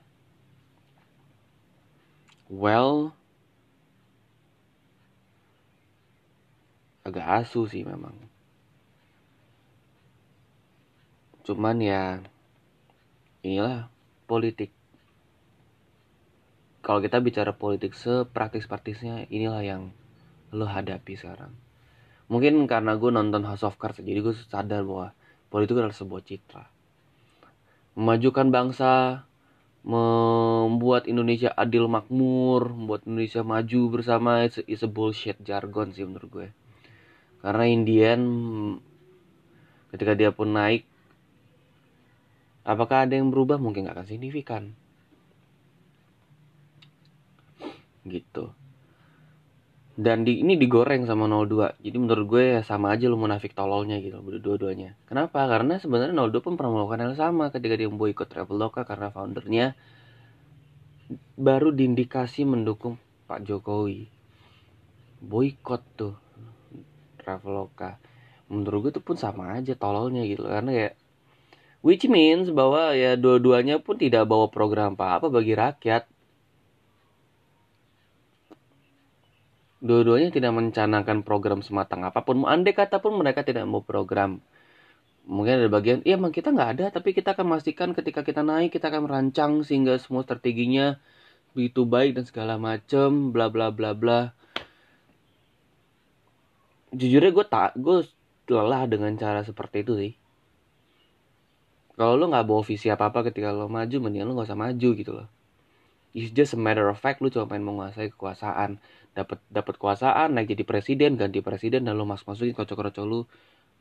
Well, 2.47 3.11
agak 7.03 7.27
asu 7.43 7.67
sih 7.67 7.83
memang. 7.83 8.15
Cuman 11.43 11.83
ya 11.83 12.23
inilah 13.43 13.91
politik. 14.31 14.71
Kalau 16.81 17.03
kita 17.03 17.21
bicara 17.21 17.53
politik 17.53 17.93
sepraktis-praktisnya 17.93 19.29
inilah 19.29 19.61
yang 19.67 19.83
lo 20.55 20.65
hadapi 20.65 21.19
sekarang. 21.19 21.53
Mungkin 22.33 22.65
karena 22.71 22.97
gue 22.97 23.11
nonton 23.13 23.45
House 23.45 23.67
of 23.67 23.77
Cards 23.77 24.01
jadi 24.01 24.25
gue 24.25 24.33
sadar 24.49 24.85
bahwa 24.87 25.13
politik 25.53 25.77
adalah 25.77 25.97
sebuah 25.97 26.23
citra 26.25 26.78
memajukan 27.99 28.47
bangsa, 28.55 29.27
membuat 29.83 31.11
Indonesia 31.11 31.51
adil 31.51 31.91
makmur, 31.91 32.71
membuat 32.71 33.03
Indonesia 33.11 33.43
maju 33.43 33.81
bersama 33.91 34.47
it's, 34.47 34.63
a 34.63 34.89
bullshit 34.89 35.35
jargon 35.43 35.91
sih 35.91 36.07
menurut 36.07 36.31
gue. 36.31 36.49
Karena 37.43 37.67
Indian 37.67 38.21
ketika 39.91 40.15
dia 40.15 40.31
pun 40.31 40.55
naik 40.55 40.87
apakah 42.63 43.09
ada 43.09 43.19
yang 43.19 43.35
berubah 43.35 43.59
mungkin 43.59 43.91
gak 43.91 43.99
akan 43.99 44.07
signifikan. 44.07 44.79
Gitu 48.07 48.55
dan 49.99 50.23
di 50.23 50.47
ini 50.47 50.55
digoreng 50.55 51.11
sama 51.11 51.27
02 51.27 51.83
jadi 51.83 51.97
menurut 51.99 52.25
gue 52.31 52.43
ya 52.55 52.61
sama 52.63 52.95
aja 52.95 53.11
lu 53.11 53.19
munafik 53.19 53.51
tololnya 53.51 53.99
gitu 53.99 54.23
dua-duanya. 54.23 54.95
Kenapa? 55.11 55.43
Karena 55.51 55.75
sebenarnya 55.83 56.15
02 56.15 56.39
pun 56.39 56.55
pernah 56.55 56.79
melakukan 56.79 57.03
hal 57.03 57.15
sama 57.19 57.51
ketika 57.51 57.75
dia 57.75 57.91
boikot 57.91 58.31
Traveloka 58.31 58.87
karena 58.87 59.11
foundernya 59.11 59.75
baru 61.35 61.75
diindikasi 61.75 62.47
mendukung 62.47 62.95
Pak 63.27 63.43
Jokowi. 63.43 64.07
Boikot 65.19 65.83
tuh 65.99 66.15
Traveloka 67.19 67.99
menurut 68.47 68.79
gue 68.87 68.91
itu 68.95 69.03
pun 69.03 69.19
sama 69.19 69.59
aja 69.59 69.75
tololnya 69.75 70.23
gitu. 70.31 70.47
Karena 70.47 70.71
ya 70.71 70.89
which 71.83 72.07
means 72.07 72.55
bahwa 72.55 72.95
ya 72.95 73.19
dua-duanya 73.19 73.83
pun 73.83 73.99
tidak 73.99 74.31
bawa 74.31 74.47
program 74.47 74.95
apa-apa 74.95 75.27
bagi 75.27 75.59
rakyat 75.59 76.07
dua-duanya 79.79 80.35
tidak 80.35 80.53
mencanangkan 80.55 81.23
program 81.23 81.63
sematang 81.63 82.03
apa 82.03 82.23
pun. 82.27 82.43
Andai 82.47 82.75
kata 82.75 82.99
pun 82.99 83.15
mereka 83.19 83.47
tidak 83.47 83.67
mau 83.67 83.83
program. 83.83 84.43
Mungkin 85.29 85.61
ada 85.61 85.69
bagian 85.69 86.01
iya 86.09 86.17
emang 86.17 86.33
kita 86.33 86.49
nggak 86.51 86.71
ada 86.79 86.85
tapi 86.89 87.13
kita 87.13 87.37
akan 87.37 87.53
memastikan 87.53 87.93
ketika 87.93 88.25
kita 88.25 88.41
naik 88.41 88.73
kita 88.73 88.89
akan 88.89 89.05
merancang 89.05 89.61
sehingga 89.61 90.01
semua 90.01 90.25
strateginya 90.25 90.97
begitu 91.53 91.85
baik 91.85 92.17
dan 92.17 92.25
segala 92.25 92.57
macem 92.57 93.29
bla 93.29 93.53
bla 93.53 93.69
bla 93.69 93.93
bla. 93.93 94.33
Jujurnya 96.97 97.31
gue 97.37 97.47
tak 97.47 97.77
gue 97.77 98.09
lelah 98.49 98.89
dengan 98.89 99.13
cara 99.21 99.45
seperti 99.45 99.85
itu 99.85 99.93
sih. 100.01 100.13
Kalau 101.99 102.17
lo 102.17 102.31
nggak 102.33 102.47
bawa 102.49 102.63
visi 102.65 102.89
apa 102.89 103.13
apa 103.13 103.29
ketika 103.29 103.53
lo 103.53 103.69
maju 103.69 103.97
mendingan 104.01 104.33
lo 104.33 104.41
nggak 104.41 104.49
usah 104.49 104.57
maju 104.57 104.89
gitu 104.97 105.13
loh. 105.13 105.29
It's 106.17 106.33
just 106.33 106.57
a 106.57 106.61
matter 106.61 106.89
of 106.89 106.97
fact 106.97 107.21
lu 107.21 107.29
cuma 107.29 107.45
pengen 107.45 107.69
menguasai 107.69 108.09
kekuasaan 108.17 108.81
dapat 109.17 109.39
dapat 109.51 109.75
kekuasaan 109.77 110.37
naik 110.37 110.55
jadi 110.55 110.65
presiden 110.65 111.19
ganti 111.19 111.43
presiden 111.43 111.85
dan 111.87 111.99
lu 111.99 112.07
masuk 112.07 112.33
masukin 112.33 112.55
kocok-kocok 112.55 113.05
lu 113.05 113.27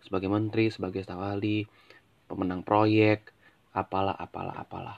sebagai 0.02 0.30
menteri 0.30 0.70
sebagai 0.70 1.02
staf 1.02 1.22
ahli 1.22 1.66
pemenang 2.28 2.62
proyek 2.62 3.32
apalah 3.74 4.14
apalah 4.18 4.56
apalah. 4.58 4.98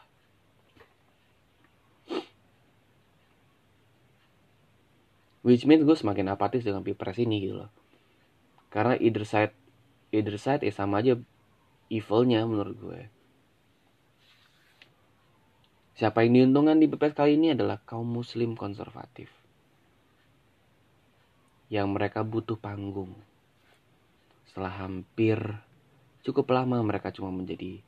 Which 5.39 5.63
means 5.63 5.87
gue 5.87 5.95
semakin 5.95 6.35
apatis 6.35 6.67
dengan 6.67 6.83
pilpres 6.83 7.15
ini 7.15 7.39
gitu 7.47 7.63
loh. 7.63 7.71
Karena 8.67 8.99
either 8.99 9.23
side 9.23 9.55
either 10.11 10.35
side 10.35 10.67
ya 10.67 10.73
sama 10.75 10.99
aja 10.99 11.15
evilnya 11.87 12.43
menurut 12.43 12.75
gue. 12.75 13.01
Siapa 15.95 16.23
yang 16.23 16.51
diuntungkan 16.51 16.79
di 16.79 16.91
pilpres 16.91 17.15
kali 17.15 17.39
ini 17.39 17.55
adalah 17.55 17.79
kaum 17.87 18.07
muslim 18.07 18.55
konservatif. 18.59 19.38
Yang 21.69 21.87
mereka 21.93 22.25
butuh 22.25 22.57
panggung. 22.57 23.13
Setelah 24.49 24.73
hampir 24.81 25.37
cukup 26.25 26.49
lama 26.49 26.81
mereka 26.81 27.13
cuma 27.13 27.29
menjadi 27.29 27.79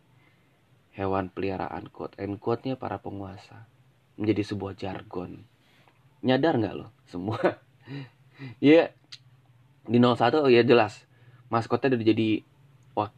hewan 0.93 1.33
peliharaan 1.33 1.89
quote 1.89 2.13
and 2.21 2.37
quote-nya 2.37 2.77
para 2.77 3.01
penguasa. 3.01 3.65
Menjadi 4.21 4.53
sebuah 4.53 4.77
jargon. 4.77 5.41
Nyadar 6.21 6.61
nggak 6.61 6.75
lo 6.77 6.93
semua? 7.09 7.41
ya 8.61 8.93
di 9.89 9.97
01 9.97 10.53
ya 10.53 10.61
jelas 10.61 11.09
maskotnya 11.49 11.97
udah 11.97 12.05
jadi 12.05 12.29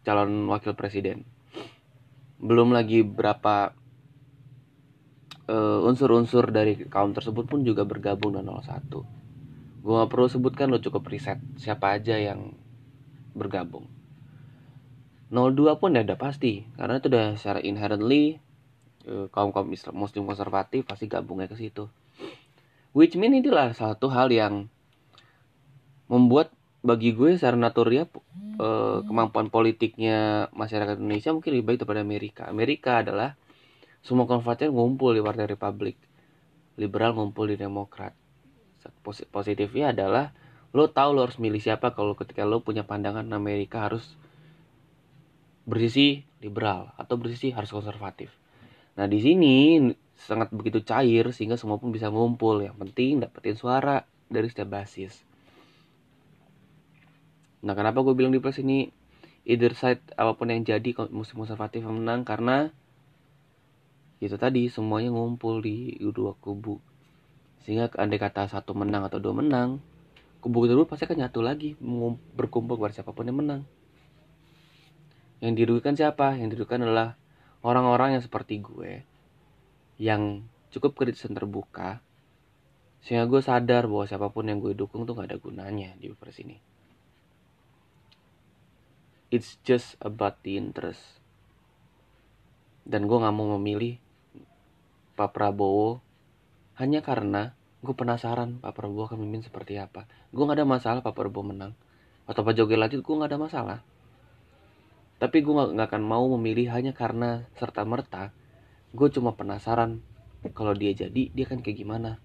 calon 0.08 0.48
wakil 0.48 0.80
presiden. 0.80 1.28
Belum 2.40 2.72
lagi 2.72 3.04
berapa 3.04 3.76
uh, 5.52 5.80
unsur-unsur 5.84 6.56
dari 6.56 6.80
kaum 6.88 7.12
tersebut 7.12 7.52
pun 7.52 7.68
juga 7.68 7.84
bergabung 7.84 8.40
dengan 8.40 8.64
01 8.64 9.23
gue 9.84 9.94
gak 10.00 10.12
perlu 10.16 10.32
sebutkan 10.32 10.72
lo 10.72 10.80
cukup 10.80 11.04
riset. 11.12 11.44
Siapa 11.60 12.00
aja 12.00 12.16
yang 12.16 12.56
bergabung. 13.36 13.92
02 15.28 15.76
pun 15.76 15.92
ya 15.92 16.08
udah 16.08 16.16
pasti. 16.16 16.64
Karena 16.80 17.04
itu 17.04 17.12
udah 17.12 17.36
secara 17.36 17.60
inherently 17.60 18.40
uh, 19.12 19.28
kaum 19.28 19.52
kaum 19.52 19.68
Islam 19.76 20.00
Muslim 20.00 20.24
konservatif 20.24 20.88
pasti 20.88 21.12
gabungnya 21.12 21.52
ke 21.52 21.60
situ. 21.60 21.92
Which 22.96 23.20
mean 23.20 23.36
inilah 23.36 23.76
satu 23.76 24.08
hal 24.08 24.32
yang 24.32 24.72
membuat 26.08 26.56
bagi 26.80 27.12
gue 27.12 27.36
secara 27.36 27.60
natural 27.60 28.08
uh, 28.64 29.04
kemampuan 29.04 29.52
politiknya 29.52 30.48
masyarakat 30.56 30.96
Indonesia 30.96 31.36
mungkin 31.36 31.60
lebih 31.60 31.66
baik 31.76 31.78
daripada 31.84 32.02
Amerika. 32.08 32.42
Amerika 32.48 33.04
adalah 33.04 33.36
semua 34.00 34.24
konservatif 34.32 34.72
ngumpul 34.72 35.12
di 35.12 35.20
Partai 35.20 35.52
Republik. 35.52 36.00
Liberal 36.80 37.20
ngumpul 37.20 37.52
di 37.52 37.60
Demokrat 37.60 38.23
positifnya 39.32 39.92
adalah 39.96 40.36
lo 40.74 40.90
tahu 40.90 41.14
lo 41.14 41.30
harus 41.30 41.38
milih 41.38 41.62
siapa 41.62 41.94
kalau 41.94 42.18
ketika 42.18 42.44
lo 42.44 42.66
punya 42.66 42.82
pandangan 42.82 43.30
Amerika 43.30 43.86
harus 43.86 44.18
bersisi 45.64 46.26
liberal 46.44 46.92
atau 47.00 47.16
bersisi 47.16 47.54
harus 47.54 47.72
konservatif. 47.72 48.34
Nah 49.00 49.08
di 49.08 49.22
sini 49.22 49.56
sangat 50.18 50.50
begitu 50.52 50.82
cair 50.84 51.30
sehingga 51.32 51.56
semua 51.56 51.78
pun 51.78 51.94
bisa 51.94 52.10
ngumpul. 52.10 52.66
Yang 52.66 52.78
penting 52.90 53.24
dapetin 53.24 53.56
suara 53.56 54.04
dari 54.28 54.50
setiap 54.50 54.74
basis. 54.74 55.24
Nah 57.64 57.78
kenapa 57.78 58.04
gue 58.04 58.12
bilang 58.18 58.34
di 58.34 58.44
plus 58.44 58.60
ini? 58.60 58.92
Either 59.44 59.76
side 59.76 60.04
apa 60.16 60.40
pun 60.40 60.52
yang 60.52 60.64
jadi 60.64 60.96
musim 61.12 61.36
konservatif 61.36 61.84
menang 61.84 62.24
karena 62.24 62.72
itu 64.24 64.40
tadi 64.40 64.72
semuanya 64.72 65.12
ngumpul 65.12 65.60
di 65.60 66.00
dua 66.16 66.32
kubu 66.40 66.80
sehingga 67.64 67.88
andai 67.96 68.20
kata 68.20 68.52
satu 68.52 68.76
menang 68.76 69.08
atau 69.08 69.24
dua 69.24 69.36
menang 69.36 69.80
kubu 70.44 70.68
kedua 70.68 70.84
pasti 70.84 71.08
akan 71.08 71.24
nyatu 71.24 71.40
lagi 71.40 71.80
berkumpul 72.36 72.76
kepada 72.76 73.00
siapa 73.00 73.16
pun 73.16 73.24
yang 73.24 73.40
menang. 73.40 73.64
Yang 75.40 75.54
dirugikan 75.56 75.96
siapa? 75.96 76.36
Yang 76.36 76.60
dirugikan 76.60 76.84
adalah 76.84 77.16
orang-orang 77.64 78.20
yang 78.20 78.24
seperti 78.24 78.60
gue 78.60 79.08
yang 79.96 80.44
cukup 80.76 81.00
kritisan 81.00 81.32
terbuka 81.32 82.04
sehingga 83.04 83.24
gue 83.28 83.40
sadar 83.40 83.88
bahwa 83.88 84.04
siapa 84.04 84.28
pun 84.32 84.52
yang 84.52 84.60
gue 84.60 84.76
dukung 84.76 85.08
tuh 85.08 85.16
gak 85.16 85.32
ada 85.32 85.40
gunanya 85.40 85.96
di 85.96 86.12
pilpres 86.12 86.40
ini. 86.44 86.60
It's 89.32 89.60
just 89.64 89.96
about 90.04 90.44
the 90.44 90.60
interest. 90.60 91.24
Dan 92.84 93.08
gue 93.08 93.16
gak 93.16 93.36
mau 93.36 93.56
memilih 93.56 94.00
Pak 95.16 95.36
Prabowo 95.36 96.04
hanya 96.80 97.06
karena 97.06 97.54
gue 97.84 97.94
penasaran 97.94 98.64
Pak 98.64 98.74
Prabowo 98.74 99.12
akan 99.12 99.20
memimpin 99.20 99.46
seperti 99.52 99.76
apa. 99.76 100.08
Gue 100.32 100.48
gak 100.48 100.58
ada 100.58 100.66
masalah 100.66 101.02
Pak 101.04 101.14
Prabowo 101.14 101.52
menang. 101.52 101.76
Atau 102.24 102.42
Pak 102.48 102.56
Jokowi 102.56 102.80
lanjut, 102.80 103.04
gue 103.04 103.16
gak 103.20 103.30
ada 103.30 103.40
masalah. 103.40 103.80
Tapi 105.20 105.44
gue 105.44 105.54
gak, 105.54 105.70
gak 105.76 105.88
akan 105.92 106.04
mau 106.04 106.26
memilih 106.40 106.72
hanya 106.72 106.96
karena 106.96 107.44
serta-merta. 107.60 108.32
Gue 108.96 109.12
cuma 109.12 109.36
penasaran 109.36 110.00
kalau 110.56 110.72
dia 110.72 110.96
jadi, 110.96 111.30
dia 111.32 111.44
akan 111.44 111.60
kayak 111.60 111.78
gimana. 111.84 112.24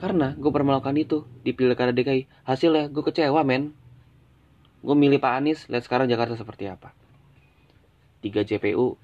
Karena 0.00 0.32
gue 0.32 0.50
pernah 0.54 0.78
melakukan 0.78 0.96
itu 0.96 1.18
di 1.44 1.52
pilkada 1.52 1.92
DKI. 1.92 2.48
Hasilnya 2.48 2.88
gue 2.88 3.02
kecewa 3.04 3.42
men. 3.42 3.76
Gue 4.80 4.96
milih 4.96 5.20
Pak 5.20 5.32
Anies, 5.36 5.68
lihat 5.68 5.84
sekarang 5.84 6.08
Jakarta 6.08 6.38
seperti 6.38 6.70
apa. 6.70 6.96
3 8.24 8.48
JPU, 8.48 8.96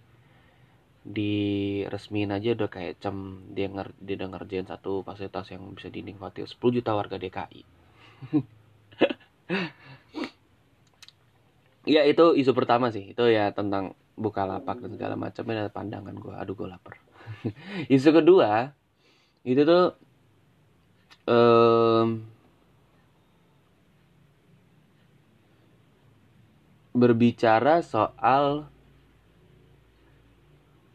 diresmiin 1.06 2.34
aja 2.34 2.58
udah 2.58 2.66
kayak 2.66 2.98
cem 2.98 3.46
dia 3.54 3.70
nger 3.70 3.94
dia 4.02 4.26
ngerjain 4.26 4.66
satu 4.66 5.06
fasilitas 5.06 5.54
yang 5.54 5.70
bisa 5.78 5.86
dinikmati. 5.86 6.42
10 6.42 6.58
juta 6.58 6.98
warga 6.98 7.14
DKI 7.14 7.62
ya 11.94 12.02
itu 12.02 12.34
isu 12.34 12.52
pertama 12.52 12.90
sih. 12.90 13.14
Itu 13.14 13.30
ya 13.30 13.54
tentang 13.54 13.94
buka 14.18 14.48
lapak 14.48 14.82
dan 14.82 14.96
segala 14.96 15.14
macam 15.14 15.44
ada 15.52 15.70
pandangan 15.70 16.16
gue 16.16 16.34
aduh 16.34 16.54
gue 16.58 16.68
lapar. 16.68 16.98
Isu 17.94 18.10
kedua 18.10 18.74
itu 19.46 19.62
tuh 19.62 19.94
um, 21.30 22.26
berbicara 26.96 27.84
soal 27.84 28.72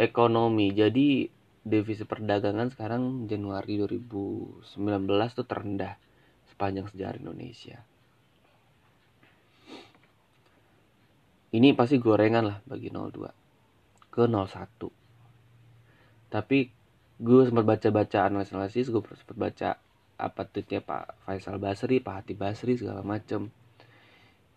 ekonomi. 0.01 0.74
Jadi 0.74 1.29
devisa 1.62 2.10
perdagangan 2.10 2.74
sekarang 2.74 3.29
Januari 3.29 3.77
2019 3.77 4.65
tuh 5.38 5.46
terendah 5.46 5.93
sepanjang 6.50 6.90
sejarah 6.90 7.22
Indonesia. 7.22 7.77
Ini 11.51 11.75
pasti 11.77 12.01
gorengan 12.01 12.48
lah 12.48 12.57
bagi 12.66 12.90
02 12.90 14.09
ke 14.09 14.24
01. 14.25 14.90
Tapi 16.31 16.59
gue 17.22 17.42
sempat 17.44 17.66
baca-baca 17.68 18.25
analisis-analisis, 18.25 18.90
gue 18.90 19.03
sempat 19.03 19.37
baca 19.37 19.70
apa 20.22 20.42
tweetnya 20.48 20.79
Pak 20.79 21.27
Faisal 21.27 21.59
Basri, 21.59 22.00
Pak 22.00 22.24
Hati 22.24 22.33
Basri 22.33 22.79
segala 22.79 23.03
macem 23.03 23.51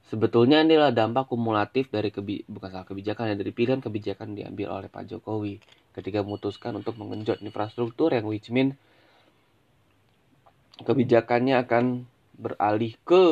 Sebetulnya 0.05 0.61
ini 0.61 0.77
adalah 0.77 0.93
dampak 0.93 1.33
kumulatif 1.33 1.89
dari 1.89 2.13
kebi 2.13 2.45
bukan 2.45 2.69
salah 2.69 2.85
kebijakan 2.85 3.33
ya 3.33 3.37
dari 3.41 3.53
pilihan 3.57 3.81
kebijakan 3.81 4.37
diambil 4.37 4.77
oleh 4.77 4.93
Pak 4.93 5.09
Jokowi 5.09 5.65
ketika 5.97 6.21
memutuskan 6.21 6.77
untuk 6.77 7.01
mengenjot 7.01 7.41
infrastruktur 7.41 8.13
yang 8.13 8.29
which 8.29 8.53
mean 8.53 8.77
kebijakannya 10.85 11.57
akan 11.57 12.05
beralih 12.37 12.93
ke 13.07 13.25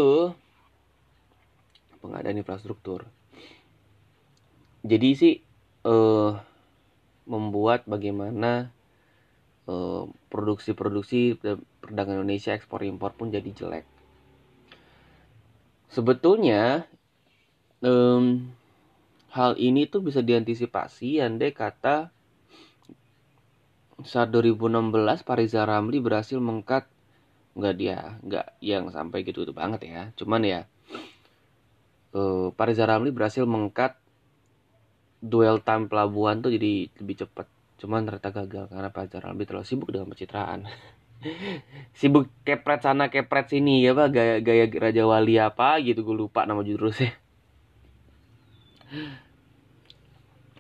pengadaan 2.00 2.40
infrastruktur. 2.40 3.04
Jadi 4.82 5.08
sih 5.12 5.34
uh, 5.84 6.40
membuat 7.28 7.84
bagaimana 7.84 8.72
uh, 9.68 10.08
produksi-produksi 10.32 11.36
perdagangan 11.84 12.24
Indonesia 12.24 12.56
ekspor 12.56 12.80
impor 12.82 13.12
pun 13.12 13.28
jadi 13.28 13.46
jelek 13.52 13.91
sebetulnya 15.92 16.88
um, 17.84 18.48
hal 19.32 19.56
ini 19.60 19.84
tuh 19.88 20.00
bisa 20.04 20.24
diantisipasi 20.24 21.20
andai 21.20 21.52
kata 21.52 22.08
saat 24.02 24.28
2016 24.34 25.22
Pariza 25.22 25.62
Ramli 25.62 26.02
berhasil 26.02 26.40
mengkat. 26.40 26.88
Nggak 27.52 27.74
dia 27.76 28.16
nggak 28.24 28.46
yang 28.64 28.88
sampai 28.88 29.28
gitu 29.28 29.44
itu 29.44 29.52
banget 29.52 29.84
ya. 29.84 30.02
Cuman 30.16 30.40
ya 30.42 30.60
uh, 32.16 32.48
Pariza 32.56 32.88
Ramli 32.88 33.12
berhasil 33.12 33.44
mengkat 33.44 34.00
duel 35.22 35.62
time 35.62 35.86
pelabuhan 35.86 36.40
tuh 36.40 36.50
jadi 36.56 36.88
lebih 36.98 37.24
cepat. 37.24 37.46
Cuman 37.76 38.08
ternyata 38.08 38.32
gagal 38.32 38.64
karena 38.72 38.88
Pariza 38.88 39.20
Ramli 39.20 39.44
terlalu 39.44 39.68
sibuk 39.68 39.92
dengan 39.92 40.08
pencitraan 40.08 40.64
sibuk 41.98 42.28
kepret 42.46 42.82
sana 42.82 43.08
kepret 43.08 43.50
sini 43.50 43.82
ya 43.84 43.94
pak. 43.94 44.08
Gaya 44.14 44.36
gaya 44.42 44.64
raja 44.68 45.02
wali 45.06 45.38
apa 45.38 45.78
gitu 45.80 46.02
gue 46.02 46.16
lupa 46.26 46.44
nama 46.44 46.60
jurusnya 46.60 47.22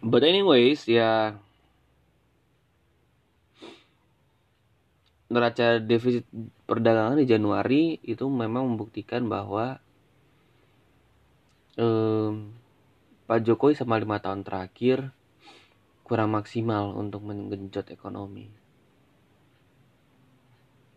but 0.02 0.26
anyways 0.26 0.84
ya. 0.88 1.38
Neraca 5.32 5.80
defisit 5.80 6.28
perdagangan 6.68 7.16
di 7.16 7.24
Januari 7.24 7.96
itu 8.04 8.28
memang 8.28 8.68
membuktikan 8.68 9.24
bahwa 9.32 9.80
um, 11.80 12.52
Pak 13.24 13.40
Jokowi 13.40 13.72
sama 13.72 13.96
lima 13.96 14.20
tahun 14.20 14.44
terakhir 14.44 15.08
kurang 16.04 16.36
maksimal 16.36 16.92
untuk 16.92 17.24
menggenjot 17.24 17.88
ekonomi 17.88 18.52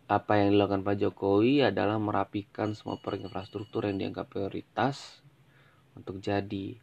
apa 0.06 0.38
yang 0.38 0.54
dilakukan 0.54 0.86
Pak 0.86 1.02
Jokowi 1.02 1.66
adalah 1.66 1.98
merapikan 1.98 2.78
semua 2.78 2.94
proyek 2.94 3.26
infrastruktur 3.26 3.90
yang 3.90 3.98
dianggap 3.98 4.30
prioritas 4.30 5.18
untuk 5.98 6.22
jadi 6.22 6.78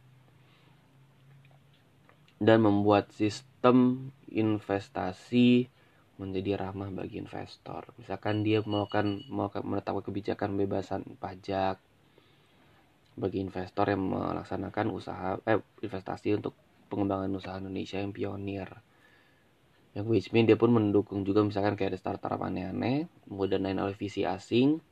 dan 2.36 2.60
membuat 2.60 3.08
sistem 3.16 4.10
investasi 4.28 5.72
menjadi 6.20 6.68
ramah 6.68 6.92
bagi 6.92 7.16
investor. 7.16 7.90
Misalkan 7.96 8.44
dia 8.44 8.60
melakukan, 8.60 9.24
menetapkan 9.64 10.04
kebijakan 10.04 10.54
bebasan 10.60 11.16
pajak 11.16 11.80
bagi 13.16 13.40
investor 13.40 13.88
yang 13.88 14.10
melaksanakan 14.12 14.86
usaha 14.92 15.40
eh, 15.48 15.64
investasi 15.80 16.36
untuk 16.36 16.52
pengembangan 16.92 17.32
usaha 17.32 17.56
Indonesia 17.56 17.98
yang 17.98 18.12
pionir 18.12 18.68
yang 19.94 20.10
which 20.10 20.34
mean 20.34 20.44
dia 20.44 20.58
pun 20.58 20.74
mendukung 20.74 21.22
juga 21.22 21.46
misalkan 21.46 21.78
kayak 21.78 21.94
ada 21.94 21.98
startup 21.98 22.42
aneh-aneh 22.42 23.06
naik 23.30 23.78
oleh 23.78 23.96
visi 23.96 24.26
asing. 24.26 24.82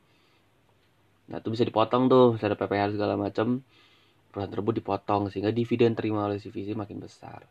Nah 1.26 1.42
itu 1.42 1.48
bisa 1.50 1.66
dipotong 1.66 2.06
tuh 2.06 2.38
bisa 2.38 2.46
ada 2.46 2.58
PPH 2.58 2.94
segala 2.94 3.18
macam 3.18 3.66
perusahaan 4.30 4.52
tersebut 4.54 4.74
dipotong 4.78 5.22
sehingga 5.28 5.50
dividen 5.50 5.98
terima 5.98 6.30
oleh 6.30 6.38
si 6.38 6.54
visi 6.54 6.70
makin 6.72 7.02
besar. 7.02 7.42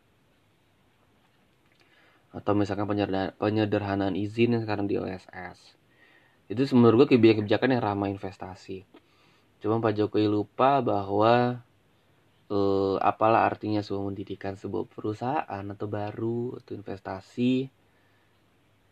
Atau 2.31 2.55
misalkan 2.55 2.87
penyederhanaan 3.35 4.15
izin 4.15 4.55
yang 4.55 4.63
sekarang 4.63 4.87
di 4.87 4.95
OSS 4.95 5.81
itu 6.51 6.67
menurut 6.75 7.07
gue 7.07 7.15
kebijakan-kebijakan 7.15 7.79
yang 7.79 7.83
ramah 7.83 8.11
investasi. 8.11 8.83
Cuma 9.63 9.79
Pak 9.79 9.95
Jokowi 9.95 10.27
lupa 10.27 10.83
bahwa 10.83 11.63
uh, 12.51 12.99
apalah 12.99 13.47
artinya 13.47 13.79
sebuah 13.79 14.11
mendirikan 14.11 14.59
sebuah 14.59 14.85
perusahaan 14.91 15.63
atau 15.63 15.87
baru 15.87 16.59
atau 16.59 16.75
investasi. 16.75 17.71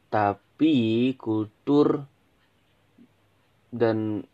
Tapi 0.10 1.14
kultur 1.14 2.02
dan 3.70 4.26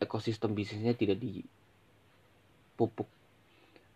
ekosistem 0.00 0.56
bisnisnya 0.56 0.96
tidak 0.96 1.20
dipupuk. 1.20 3.04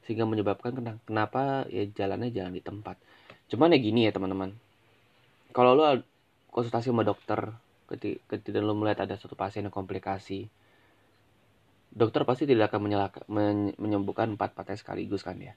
Sehingga 0.05 0.29
menyebabkan 0.29 1.01
kenapa 1.09 1.65
ya 1.73 1.89
jalannya 1.89 2.29
jalan 2.29 2.53
di 2.53 2.61
tempat. 2.61 3.01
Cuman 3.49 3.73
ya 3.73 3.81
gini 3.81 4.05
ya 4.05 4.13
teman-teman. 4.13 4.53
Kalau 5.57 5.73
lo 5.73 6.05
konsultasi 6.53 6.93
sama 6.93 7.07
dokter 7.07 7.57
ketika 7.89 8.61
lo 8.61 8.77
melihat 8.77 9.09
ada 9.09 9.17
satu 9.17 9.33
pasien 9.39 9.65
yang 9.65 9.73
komplikasi 9.73 10.53
dokter 11.95 12.27
pasti 12.27 12.45
tidak 12.45 12.75
akan 12.75 12.91
menyalahkan, 12.91 13.23
menyembuhkan 13.79 14.35
empat 14.35 14.59
patah 14.59 14.75
sekaligus 14.75 15.23
kan 15.23 15.39
ya. 15.39 15.55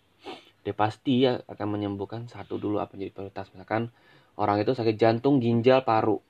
Dia 0.61 0.77
pasti 0.77 1.25
ya 1.25 1.41
akan 1.49 1.67
menyembuhkan 1.79 2.29
satu 2.29 2.61
dulu 2.61 2.77
apa 2.77 2.93
jadi 2.93 3.09
prioritas. 3.09 3.49
Misalkan 3.51 3.89
orang 4.37 4.61
itu 4.61 4.77
sakit 4.77 4.95
jantung 4.95 5.41
ginjal 5.41 5.81
paru. 5.81 6.21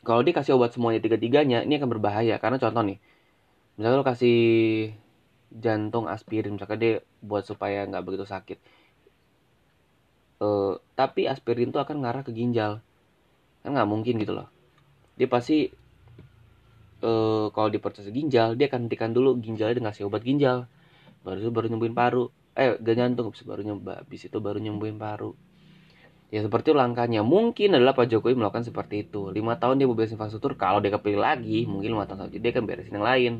Kalau 0.00 0.24
dia 0.24 0.32
kasih 0.32 0.56
obat 0.56 0.72
semuanya 0.72 1.04
tiga-tiganya 1.04 1.60
ini 1.60 1.76
akan 1.76 1.90
berbahaya. 1.92 2.40
Karena 2.40 2.56
contoh 2.56 2.80
nih 2.80 2.98
misalnya 3.76 4.00
lo 4.00 4.06
kasih 4.06 4.38
jantung 5.52 6.10
aspirin 6.10 6.56
misalkan 6.56 6.80
dia 6.80 6.94
buat 7.20 7.44
supaya 7.44 7.84
nggak 7.84 8.04
begitu 8.06 8.24
sakit. 8.24 8.58
Uh, 10.38 10.78
tapi 10.94 11.26
aspirin 11.28 11.68
itu 11.68 11.82
akan 11.82 12.00
ngarah 12.00 12.24
ke 12.24 12.32
ginjal. 12.32 12.80
Kan 13.60 13.76
nggak 13.76 13.90
mungkin 13.90 14.16
gitu 14.22 14.32
loh. 14.32 14.48
Dia 15.18 15.28
pasti 15.28 15.68
uh, 17.02 17.52
kalau 17.52 17.68
dipercaya 17.68 18.08
ginjal 18.10 18.54
dia 18.54 18.66
akan 18.70 18.88
hentikan 18.88 19.10
dulu 19.12 19.38
ginjalnya 19.38 19.78
dengan 19.78 19.90
ngasih 19.92 20.08
obat 20.08 20.22
ginjal 20.24 20.66
baru 21.22 21.38
itu 21.42 21.50
baru 21.50 21.66
nyembuhin 21.70 21.94
paru 21.96 22.30
eh 22.58 22.74
gak 22.78 22.96
jantung 22.98 23.30
baru 23.30 23.62
nyembah 23.62 24.02
habis 24.02 24.26
itu 24.26 24.38
baru 24.38 24.58
nyembuhin 24.58 24.98
paru 24.98 25.34
Ya 26.28 26.44
seperti 26.44 26.76
langkahnya 26.76 27.24
mungkin 27.24 27.72
adalah 27.72 27.96
Pak 27.96 28.12
Jokowi 28.12 28.36
melakukan 28.36 28.60
seperti 28.60 29.08
itu. 29.08 29.32
Lima 29.32 29.56
tahun 29.56 29.80
dia 29.80 29.88
beberes 29.88 30.12
infrastruktur, 30.12 30.60
kalau 30.60 30.76
dia 30.76 30.92
kepilih 30.92 31.24
lagi, 31.24 31.64
mungkin 31.64 31.96
lima 31.96 32.04
tahun 32.04 32.28
saja 32.28 32.36
dia 32.36 32.50
akan 32.52 32.64
beresin 32.68 33.00
yang 33.00 33.08
lain. 33.08 33.32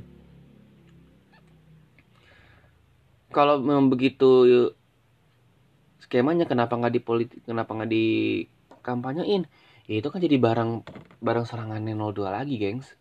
Kalau 3.29 3.61
memang 3.61 3.93
begitu 3.93 4.49
skemanya, 6.01 6.49
kenapa 6.49 6.81
nggak 6.81 6.95
di 6.97 7.03
politik, 7.05 7.39
kenapa 7.45 7.77
nggak 7.77 7.93
di 7.93 8.07
kampanyein? 8.81 9.45
Ya 9.85 10.01
itu 10.01 10.09
kan 10.09 10.25
jadi 10.25 10.41
barang 10.41 10.89
barang 11.21 11.45
serangannya 11.45 11.93
02 11.93 12.33
lagi, 12.33 12.57
gengs. 12.57 12.97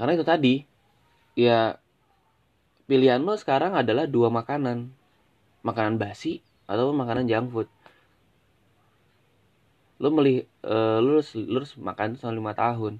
Karena 0.00 0.16
itu 0.16 0.24
tadi, 0.24 0.54
ya 1.36 1.76
pilihan 2.88 3.20
lo 3.20 3.36
sekarang 3.36 3.76
adalah 3.76 4.08
dua 4.08 4.32
makanan. 4.32 4.88
Makanan 5.60 6.00
basi 6.00 6.40
atau 6.64 6.96
makanan 6.96 7.28
junk 7.28 7.52
food. 7.52 7.68
Lu 10.00 10.08
melih 10.08 10.48
uh, 10.64 11.04
lu, 11.04 11.20
lu 11.20 11.56
harus 11.60 11.76
makan 11.76 12.16
selama 12.16 12.32
lima 12.40 12.52
tahun. 12.56 12.96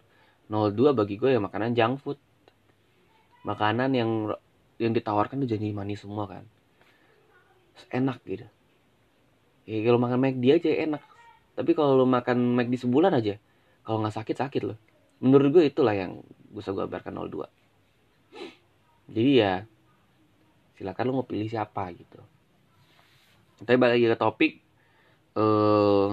02 0.52 0.92
bagi 0.92 1.16
gue 1.16 1.32
ya 1.32 1.40
makanan 1.40 1.72
junk 1.72 2.04
food. 2.04 2.20
Makanan 3.48 3.96
yang 3.96 4.10
yang 4.76 4.92
ditawarkan 4.92 5.40
tuh 5.40 5.48
jadi 5.48 5.72
manis 5.72 6.04
semua 6.04 6.28
kan. 6.28 6.44
Enak 7.88 8.20
gitu. 8.28 8.44
Ya 9.64 9.80
kalau 9.88 9.96
makan 9.96 10.20
McD 10.20 10.44
aja 10.52 10.68
enak. 10.84 11.00
Tapi 11.56 11.72
kalau 11.72 11.96
lu 11.96 12.04
makan 12.04 12.60
McD 12.60 12.84
sebulan 12.84 13.16
aja 13.16 13.40
kalau 13.80 14.04
nggak 14.04 14.16
sakit 14.20 14.36
sakit 14.36 14.62
loh 14.62 14.78
menurut 15.20 15.48
gue 15.52 15.64
itulah 15.68 15.92
yang 15.92 16.24
bisa 16.50 16.74
gue 16.74 16.82
gambarkan 16.82 17.14
02 17.16 17.60
jadi 19.10 19.30
ya 19.34 19.54
silakan 20.78 21.04
lu 21.10 21.12
mau 21.20 21.26
pilih 21.26 21.50
siapa 21.50 21.90
gitu. 21.92 22.16
Tapi 23.60 23.76
balik 23.76 24.00
lagi 24.00 24.06
ke 24.08 24.16
topik 24.16 24.52
eh 25.36 26.10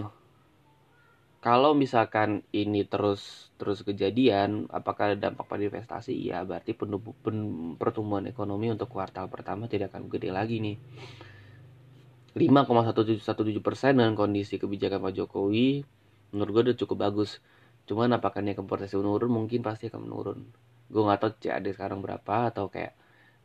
kalau 1.37 1.71
misalkan 1.71 2.43
ini 2.51 2.83
terus 2.83 3.53
terus 3.55 3.85
kejadian 3.85 4.67
apakah 4.67 5.13
ada 5.13 5.29
dampak 5.29 5.47
pada 5.47 5.63
investasi? 5.63 6.11
Ya 6.17 6.43
berarti 6.43 6.75
pertumbuhan 7.79 8.27
ekonomi 8.27 8.67
untuk 8.73 8.91
kuartal 8.91 9.31
pertama 9.31 9.71
tidak 9.71 9.95
akan 9.95 10.11
gede 10.11 10.33
lagi 10.33 10.59
nih. 10.59 10.77
5,1717 12.37 13.23
persen 13.65 13.97
dengan 13.97 14.13
kondisi 14.13 14.61
kebijakan 14.61 15.01
Pak 15.01 15.13
Jokowi 15.15 15.81
menurut 16.35 16.51
gue 16.53 16.63
udah 16.69 16.77
cukup 16.77 16.97
bagus 17.09 17.41
cuman 17.87 18.19
apakah 18.19 18.43
nih 18.43 18.59
importasi 18.59 18.99
menurun 18.99 19.31
mungkin 19.31 19.63
pasti 19.63 19.87
akan 19.87 20.01
menurun. 20.03 20.39
Gue 20.91 21.01
nggak 21.03 21.19
tahu 21.19 21.31
CAD 21.39 21.65
sekarang 21.71 21.99
berapa 22.03 22.51
atau 22.51 22.67
kayak 22.67 22.93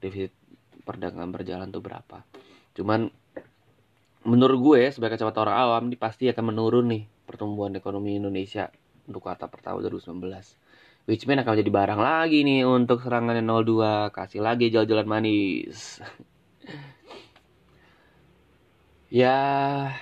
defisit 0.02 0.34
perdagangan 0.82 1.30
berjalan 1.30 1.70
tuh 1.70 1.82
berapa. 1.82 2.26
Cuman 2.74 3.06
menurut 4.26 4.58
gue 4.58 4.80
sebagai 4.90 5.18
kacamata 5.18 5.42
orang 5.46 5.56
awam 5.58 5.82
ini 5.90 5.96
pasti 5.98 6.26
akan 6.30 6.54
menurun 6.54 6.86
nih 6.90 7.02
pertumbuhan 7.26 7.74
ekonomi 7.74 8.18
Indonesia 8.18 8.70
untuk 9.06 9.26
kata 9.26 9.50
pertama 9.50 9.82
2019 9.82 10.62
which 11.06 11.26
mean 11.26 11.42
akan 11.42 11.58
jadi 11.58 11.70
barang 11.70 11.98
lagi 11.98 12.46
nih 12.46 12.62
untuk 12.62 13.02
serangan 13.02 13.42
02 13.42 14.14
kasih 14.14 14.40
lagi 14.42 14.70
jalan-jalan 14.70 15.06
manis. 15.08 15.78
Ya 19.12 19.92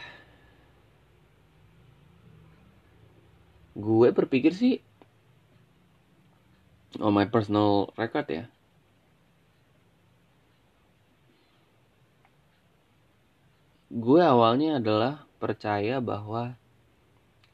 gue 3.79 4.09
berpikir 4.11 4.53
sih 4.55 4.83
oh 6.99 7.15
my 7.15 7.31
personal 7.31 7.95
record 7.95 8.27
ya. 8.27 8.45
Gue 13.91 14.23
awalnya 14.23 14.79
adalah 14.79 15.27
percaya 15.43 15.99
bahwa 15.99 16.55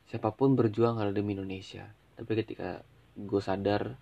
siapa 0.09 0.33
pun 0.33 0.53
berjuang 0.53 1.01
ada 1.01 1.13
demi 1.13 1.33
Indonesia. 1.33 1.89
Tapi 2.17 2.33
ketika 2.33 2.85
gue 3.17 3.41
sadar 3.41 3.97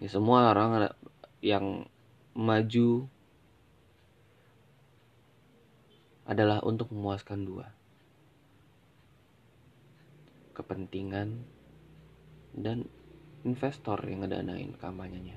ya 0.00 0.08
semua 0.08 0.52
orang 0.52 0.92
yang 1.40 1.88
maju 2.36 3.08
adalah 6.28 6.60
untuk 6.64 6.92
memuaskan 6.92 7.44
dua 7.44 7.75
kepentingan 10.56 11.44
dan 12.56 12.88
investor 13.44 14.00
yang 14.08 14.24
ngedanain 14.24 14.72
kampanyenya. 14.80 15.36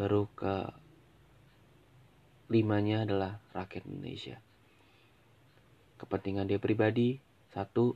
Baru 0.00 0.32
ke 0.32 0.72
limanya 2.48 3.04
adalah 3.04 3.36
rakyat 3.52 3.84
Indonesia. 3.84 4.40
Kepentingan 6.00 6.48
dia 6.48 6.56
pribadi 6.56 7.20
satu. 7.52 7.92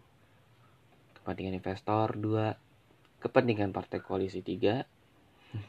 Kepentingan 1.17 1.57
investor 1.57 2.13
dua. 2.21 2.53
Kepentingan 3.25 3.73
partai 3.73 4.05
koalisi 4.05 4.45
tiga. 4.45 4.85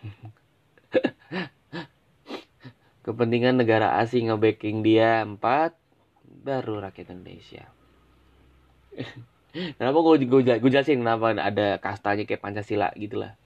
Kepentingan 3.08 3.64
negara 3.64 3.96
asing 4.04 4.28
ngebacking 4.28 4.84
dia 4.84 5.24
empat. 5.24 5.80
Baru 6.44 6.84
rakyat 6.84 7.16
Indonesia 7.16 7.64
kenapa 9.54 9.98
gue 10.02 10.26
gue 10.26 10.70
jelasin 10.74 11.06
kenapa 11.06 11.38
ada 11.38 11.78
kastanya 11.78 12.26
kayak 12.26 12.42
Pancasila 12.42 12.90
gitulah. 12.98 13.38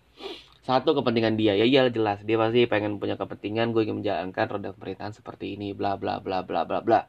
Satu 0.63 0.96
kepentingan 0.96 1.39
dia. 1.39 1.56
Ya 1.56 1.63
iya 1.63 1.88
jelas. 1.88 2.24
Dia 2.28 2.36
pasti 2.36 2.67
pengen 2.67 3.00
punya 3.00 3.15
kepentingan 3.15 3.72
gue 3.72 3.88
ingin 3.88 4.04
menjalankan 4.04 4.46
roda 4.52 4.70
pemerintahan 4.76 5.15
seperti 5.15 5.56
ini 5.56 5.72
bla 5.72 5.96
bla 5.96 6.20
bla 6.20 6.43
bla 6.43 6.67
bla 6.67 6.84
bla. 6.84 7.08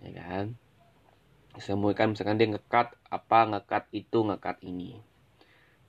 Ya 0.00 0.10
kan? 0.16 0.56
Semua 1.60 1.92
kan 1.92 2.16
misalkan 2.16 2.40
dia 2.40 2.48
ngekat 2.48 2.96
apa 3.12 3.38
ngekat 3.44 3.84
itu 3.92 4.24
ngekat 4.24 4.56
ini. 4.64 4.96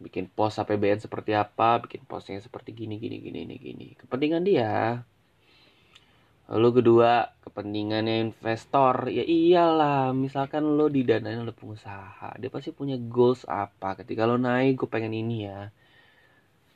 Bikin 0.03 0.27
pos 0.27 0.59
APBN 0.59 0.99
seperti 0.99 1.37
apa 1.37 1.79
bikin 1.87 2.03
posnya 2.03 2.43
seperti 2.43 2.75
gini 2.75 2.99
gini 2.99 3.23
gini 3.23 3.47
gini 3.47 3.55
gini. 3.55 3.87
Kepentingan 3.95 4.43
dia 4.43 5.03
lalu 6.51 6.83
kedua 6.83 7.31
kepentingannya 7.47 8.27
investor. 8.27 9.07
Ya 9.07 9.23
iyalah 9.23 10.11
misalkan 10.11 10.75
lo 10.75 10.91
didanain 10.91 11.39
oleh 11.39 11.55
pengusaha 11.55 12.35
dia 12.35 12.51
pasti 12.51 12.75
punya 12.75 12.99
goals 12.99 13.47
apa. 13.47 13.95
Ketika 14.03 14.27
lo 14.27 14.35
naik 14.35 14.83
gue 14.83 14.89
pengen 14.91 15.15
ini 15.15 15.47
ya. 15.47 15.71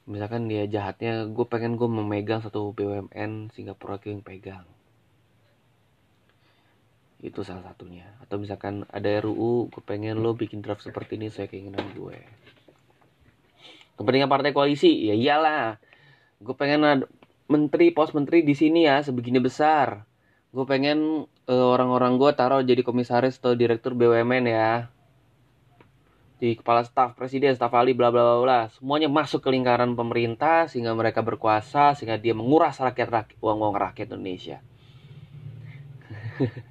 Misalkan 0.07 0.47
dia 0.47 0.63
jahatnya 0.69 1.27
gue 1.27 1.45
pengen 1.49 1.75
gue 1.75 1.89
memegang 1.89 2.39
satu 2.39 2.71
BUMN 2.71 3.51
proyek 3.75 4.15
yang 4.15 4.23
pegang. 4.23 4.65
Itu 7.19 7.43
salah 7.43 7.67
satunya. 7.67 8.07
Atau 8.23 8.39
misalkan 8.39 8.87
ada 8.87 9.09
RUU 9.27 9.67
gue 9.67 9.83
pengen 9.83 10.23
lo 10.23 10.37
bikin 10.37 10.63
draft 10.63 10.87
seperti 10.87 11.19
ini 11.19 11.27
saya 11.27 11.51
keinginan 11.51 11.83
gue. 11.91 12.15
Kepentingan 13.99 14.31
partai 14.31 14.55
koalisi? 14.55 15.09
Ya 15.09 15.15
iyalah. 15.17 15.81
Gue 16.39 16.55
pengen 16.55 17.07
menteri 17.45 17.93
pos 17.93 18.09
menteri 18.17 18.41
di 18.41 18.57
sini 18.57 18.85
ya 18.89 19.01
sebegini 19.05 19.37
besar. 19.37 20.05
Gue 20.49 20.65
pengen 20.65 21.27
uh, 21.51 21.67
orang-orang 21.75 22.17
gue 22.17 22.31
taruh 22.33 22.63
jadi 22.63 22.81
komisaris 22.81 23.37
atau 23.37 23.53
direktur 23.53 23.93
BUMN 23.93 24.45
ya. 24.49 24.89
Di 26.35 26.55
kepala 26.59 26.83
staf 26.83 27.15
presiden 27.15 27.55
staf 27.55 27.71
ahli 27.71 27.95
bla 27.95 28.11
bla 28.11 28.43
bla 28.43 28.67
semuanya 28.67 29.07
masuk 29.07 29.39
ke 29.45 29.49
lingkaran 29.51 29.95
pemerintah 29.95 30.67
sehingga 30.67 30.91
mereka 30.91 31.23
berkuasa 31.23 31.95
sehingga 31.95 32.19
dia 32.19 32.35
menguras 32.35 32.75
rakyat 32.81 33.07
rakyat 33.07 33.37
uang 33.39 33.57
uang 33.61 33.75
rakyat 33.77 34.07
Indonesia. 34.11 34.59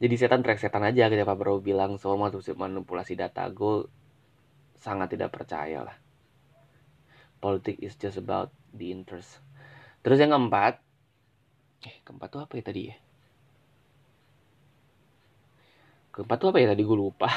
Jadi 0.00 0.14
setan 0.16 0.40
track 0.40 0.56
setan 0.56 0.80
aja 0.80 1.12
ketika 1.12 1.28
Pak 1.28 1.36
Prabowo 1.36 1.60
bilang 1.60 2.00
semua 2.00 2.32
manipulasi 2.32 3.14
data. 3.20 3.44
Gue 3.52 3.84
sangat 4.80 5.12
tidak 5.12 5.28
percaya 5.36 5.84
lah 5.84 6.09
politik 7.40 7.80
is 7.80 7.96
just 7.96 8.20
about 8.20 8.52
the 8.76 8.92
interest. 8.92 9.40
Terus 10.04 10.20
yang 10.20 10.36
keempat 10.36 10.78
eh 11.80 11.96
keempat 12.04 12.28
tuh 12.28 12.40
apa 12.44 12.52
ya 12.60 12.64
tadi 12.64 12.82
ya? 12.92 12.96
Keempat 16.12 16.36
tuh 16.36 16.48
apa 16.52 16.58
ya 16.60 16.68
tadi? 16.76 16.82
Gue 16.84 16.98
lupa. 17.00 17.28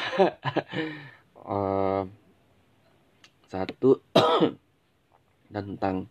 Uh, 1.39 2.03
satu 3.53 4.01
tentang 5.53 6.09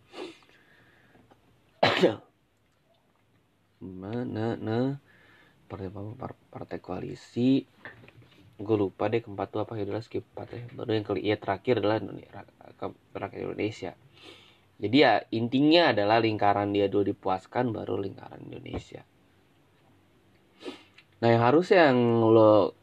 mana 3.83 4.55
nah 4.55 4.95
partai 5.67 5.91
partai 6.47 6.79
koalisi 6.79 7.67
gue 8.59 8.77
lupa 8.77 9.09
deh 9.09 9.19
keempat 9.19 9.47
tuh 9.49 9.61
apa 9.65 9.73
ya 9.77 9.89
adalah 9.89 10.03
skip 10.05 10.23
empat 10.33 10.47
ya. 10.53 10.63
Baru 10.77 10.91
yang 10.93 11.05
kali 11.05 11.21
ya 11.25 11.37
terakhir 11.37 11.81
adalah 11.81 11.97
rakyat 13.13 13.41
Indonesia. 13.41 13.91
Jadi 14.77 14.97
ya 14.97 15.21
intinya 15.31 15.95
adalah 15.95 16.17
lingkaran 16.19 16.73
dia 16.73 16.89
dulu 16.89 17.13
dipuaskan 17.13 17.71
baru 17.71 17.97
lingkaran 18.01 18.41
Indonesia. 18.49 19.05
Nah 21.23 21.27
yang 21.31 21.43
harus 21.45 21.71
yang 21.71 21.95
lo 22.19 22.75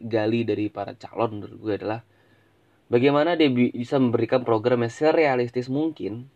gali 0.00 0.48
dari 0.48 0.72
para 0.72 0.96
calon 0.96 1.38
menurut 1.38 1.58
gue 1.60 1.74
adalah 1.76 2.00
bagaimana 2.88 3.36
dia 3.36 3.52
bisa 3.52 4.00
memberikan 4.00 4.48
program 4.48 4.80
yang 4.86 4.94
serealistis 4.94 5.68
mungkin. 5.68 6.32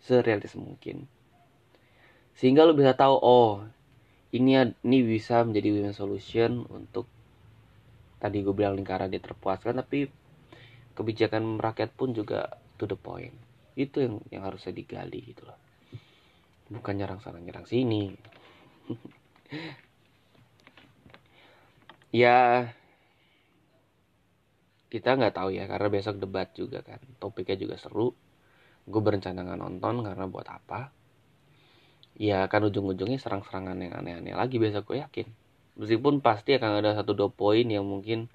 Serealistis 0.00 0.56
mungkin. 0.56 1.04
Sehingga 2.32 2.64
lo 2.64 2.72
bisa 2.72 2.96
tahu 2.96 3.20
oh 3.20 3.68
ini 4.30 4.54
ini 4.86 4.98
bisa 5.02 5.42
menjadi 5.42 5.68
win 5.74 5.90
solution 5.90 6.62
untuk 6.70 7.10
tadi 8.22 8.46
gue 8.46 8.54
bilang 8.54 8.78
lingkaran 8.78 9.10
dia 9.10 9.18
terpuaskan 9.18 9.82
tapi 9.82 10.06
kebijakan 10.94 11.58
rakyat 11.58 11.90
pun 11.96 12.14
juga 12.14 12.46
to 12.78 12.86
the 12.86 12.94
point. 12.94 13.34
Itu 13.74 14.04
yang 14.04 14.14
yang 14.30 14.42
harusnya 14.46 14.70
digali 14.70 15.34
gitu 15.34 15.48
loh. 15.48 15.58
Bukan 16.70 16.94
nyerang 16.94 17.18
sana 17.18 17.42
nyerang 17.42 17.66
sini. 17.66 18.14
Ya 22.10 22.66
kita 24.90 25.14
nggak 25.14 25.38
tahu 25.38 25.54
ya 25.54 25.70
karena 25.70 25.86
besok 25.86 26.18
debat 26.18 26.50
juga 26.50 26.82
kan. 26.82 26.98
Topiknya 27.22 27.54
juga 27.54 27.78
seru. 27.78 28.10
Gue 28.82 28.98
berencana 28.98 29.46
nggak 29.46 29.60
nonton 29.62 30.02
karena 30.02 30.26
buat 30.26 30.50
apa 30.50 30.90
ya 32.20 32.44
kan 32.52 32.60
ujung-ujungnya 32.68 33.16
serang-serangan 33.16 33.80
yang 33.80 33.96
aneh-aneh 33.96 34.36
lagi 34.36 34.60
besok 34.60 34.92
gue 34.92 35.00
yakin. 35.00 35.26
Meskipun 35.80 36.20
pasti 36.20 36.60
akan 36.60 36.84
ada 36.84 36.92
satu 36.92 37.16
dua 37.16 37.32
poin 37.32 37.64
yang 37.64 37.88
mungkin 37.88 38.28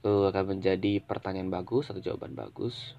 uh, 0.00 0.32
akan 0.32 0.56
menjadi 0.56 1.04
pertanyaan 1.04 1.52
bagus 1.52 1.92
atau 1.92 2.00
jawaban 2.00 2.32
bagus. 2.32 2.96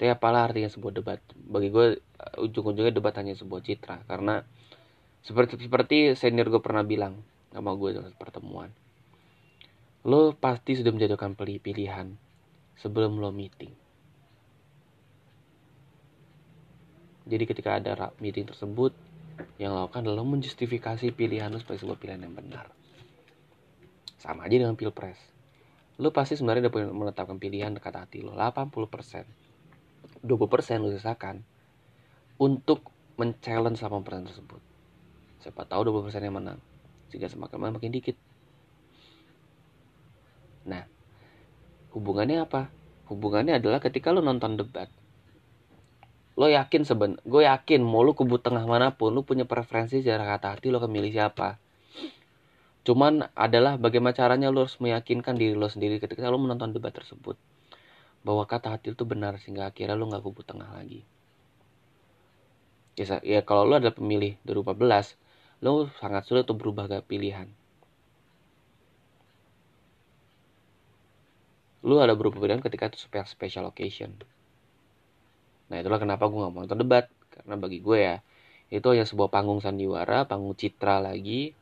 Tapi 0.00 0.08
apalah 0.08 0.48
artinya 0.48 0.72
sebuah 0.72 0.92
debat. 0.96 1.20
Bagi 1.36 1.68
gue 1.68 2.00
uh, 2.00 2.44
ujung-ujungnya 2.48 2.96
debat 2.96 3.12
hanya 3.20 3.36
sebuah 3.36 3.60
citra. 3.60 4.08
Karena 4.08 4.40
seperti 5.20 5.60
seperti 5.60 6.16
senior 6.16 6.48
gue 6.48 6.64
pernah 6.64 6.80
bilang 6.80 7.20
sama 7.52 7.76
gue 7.76 7.92
dalam 7.92 8.16
pertemuan 8.16 8.72
lo 10.06 10.38
pasti 10.38 10.78
sudah 10.78 10.94
menjatuhkan 10.94 11.34
pilihan 11.34 12.14
sebelum 12.78 13.18
lo 13.18 13.34
meeting. 13.34 13.74
Jadi 17.26 17.44
ketika 17.44 17.82
ada 17.82 18.14
meeting 18.22 18.46
tersebut, 18.46 18.94
yang 19.58 19.74
lakukan 19.74 20.06
adalah 20.06 20.22
menjustifikasi 20.22 21.10
pilihan 21.12 21.50
lo 21.50 21.58
sebagai 21.58 21.82
sebuah 21.82 21.98
pilihan 21.98 22.22
yang 22.22 22.38
benar. 22.38 22.70
Sama 24.16 24.46
aja 24.46 24.62
dengan 24.62 24.78
pilpres. 24.78 25.18
Lo 25.98 26.14
pasti 26.14 26.38
sebenarnya 26.38 26.70
udah 26.70 26.92
menetapkan 26.94 27.36
pilihan 27.42 27.74
dekat 27.74 27.94
hati 27.98 28.22
lo, 28.22 28.38
80%. 28.38 29.26
20% 30.22 30.82
lo 30.82 30.88
sisakan 30.94 31.42
untuk 32.38 32.94
men-challenge 33.16 33.80
80% 33.80 34.28
tersebut. 34.30 34.62
Siapa 35.42 35.66
tahu 35.66 35.88
20% 35.88 36.20
yang 36.22 36.36
menang. 36.36 36.60
Sehingga 37.10 37.26
semakin 37.26 37.74
makin 37.74 37.92
dikit 37.92 38.16
Nah, 40.66 40.82
hubungannya 41.94 42.42
apa? 42.42 42.68
Hubungannya 43.06 43.62
adalah 43.62 43.78
ketika 43.78 44.10
lo 44.10 44.18
nonton 44.18 44.58
debat, 44.58 44.90
lo 46.36 46.46
yakin 46.52 46.84
seben, 46.84 47.16
gue 47.24 47.42
yakin 47.48 47.80
mau 47.80 48.04
lo 48.04 48.12
kubu 48.12 48.36
tengah 48.36 48.68
mana 48.68 48.92
pun, 48.92 49.16
lo 49.16 49.24
punya 49.24 49.48
preferensi 49.48 50.04
secara 50.04 50.24
kata 50.36 50.56
hati 50.56 50.68
lo 50.68 50.76
akan 50.80 50.92
milih 50.92 51.12
siapa. 51.16 51.56
Cuman 52.84 53.32
adalah 53.32 53.80
bagaimana 53.80 54.12
caranya 54.12 54.52
lo 54.52 54.68
harus 54.68 54.76
meyakinkan 54.78 55.34
diri 55.34 55.56
lo 55.56 55.66
sendiri 55.66 55.96
ketika 55.96 56.28
lo 56.28 56.36
menonton 56.36 56.76
debat 56.76 56.92
tersebut 56.92 57.40
bahwa 58.20 58.44
kata 58.44 58.76
hati 58.76 58.92
itu 58.92 59.08
benar 59.08 59.40
sehingga 59.40 59.72
akhirnya 59.72 59.96
lo 59.96 60.06
nggak 60.12 60.22
kubu 60.22 60.44
tengah 60.44 60.68
lagi. 60.76 61.02
Ya, 63.00 63.18
ya 63.24 63.40
kalau 63.40 63.64
lo 63.64 63.80
adalah 63.80 63.96
pemilih 63.96 64.36
2014, 64.44 65.16
lo 65.64 65.88
sangat 65.98 66.28
sulit 66.28 66.44
untuk 66.44 66.60
berubah 66.62 66.84
ke 66.86 66.98
pilihan. 67.00 67.48
lu 71.86 72.02
ada 72.02 72.18
beberapa 72.18 72.42
pilihan 72.42 72.58
ketika 72.58 72.90
itu 72.90 73.06
special 73.06 73.70
occasion 73.70 74.10
nah 75.66 75.76
itulah 75.82 75.98
kenapa 75.98 76.30
gue 76.30 76.38
gak 76.38 76.52
mau 76.52 76.62
nonton 76.62 76.80
debat. 76.80 77.06
Karena 77.32 77.54
bagi 77.60 77.84
gue 77.84 77.98
ya 78.00 78.16
itu 78.66 78.86
hanya 78.90 79.06
sebuah 79.06 79.30
panggung 79.30 79.62
sandiwara 79.62 80.26
panggung 80.26 80.58
citra 80.58 80.98
lagi 80.98 81.54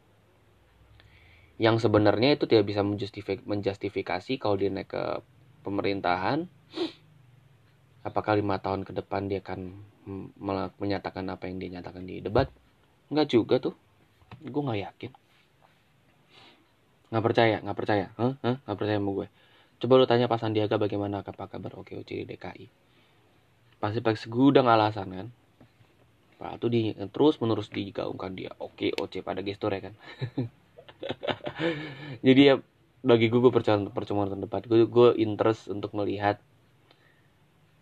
yang 1.60 1.78
sebenarnya 1.78 2.34
itu 2.34 2.50
tidak 2.50 2.66
bisa 2.66 2.82
menjustifikasi 3.46 4.32
kalau 4.42 4.56
dia 4.58 4.72
naik 4.74 4.90
ke 4.90 5.04
pemerintahan. 5.62 6.50
Apakah 8.04 8.36
lima 8.36 8.60
tahun 8.60 8.84
ke 8.84 8.92
depan 9.00 9.30
dia 9.30 9.40
akan 9.40 9.72
menyatakan 10.76 11.24
apa 11.30 11.48
yang 11.48 11.56
dia 11.62 11.70
nyatakan 11.80 12.04
di 12.04 12.20
debat? 12.20 12.50
Nggak 13.08 13.28
juga 13.30 13.56
tuh. 13.62 13.74
Gue 14.42 14.62
nggak 14.66 14.80
yakin. 14.82 15.10
Nggak 17.14 17.24
percaya 17.24 17.56
nggak 17.62 17.78
percaya. 17.78 18.06
Hah? 18.18 18.34
Hah? 18.42 18.56
nggak 18.66 18.76
percaya 18.76 18.98
sama 18.98 19.10
gue 19.14 19.28
Coba 19.78 20.00
lu 20.00 20.06
tanya 20.08 20.26
Pak 20.30 20.38
Sandiaga 20.40 20.76
bagaimana 20.80 21.22
apa 21.22 21.44
kabar 21.46 21.76
OKOC 21.76 22.08
di 22.08 22.24
DKI. 22.24 22.66
Pasti 23.84 24.00
pakai 24.00 24.16
segudang 24.16 24.64
alasan 24.64 25.12
kan. 25.12 25.28
Pak 26.40 26.56
itu 26.56 26.66
di 26.72 26.80
terus 27.12 27.36
menerus 27.36 27.68
digaungkan 27.68 28.32
dia 28.32 28.56
oke 28.56 28.96
OC 28.96 29.20
pada 29.20 29.44
gestur 29.44 29.76
ya 29.76 29.92
kan. 29.92 29.94
Jadi 32.26 32.40
ya 32.48 32.56
bagi 33.04 33.28
gue 33.28 33.40
gue 33.44 33.52
percuma 33.92 34.24
nonton 34.24 34.48
debat 34.48 34.64
gue 34.64 34.88
gue 34.88 35.08
interest 35.20 35.68
untuk 35.68 35.92
melihat 35.92 36.40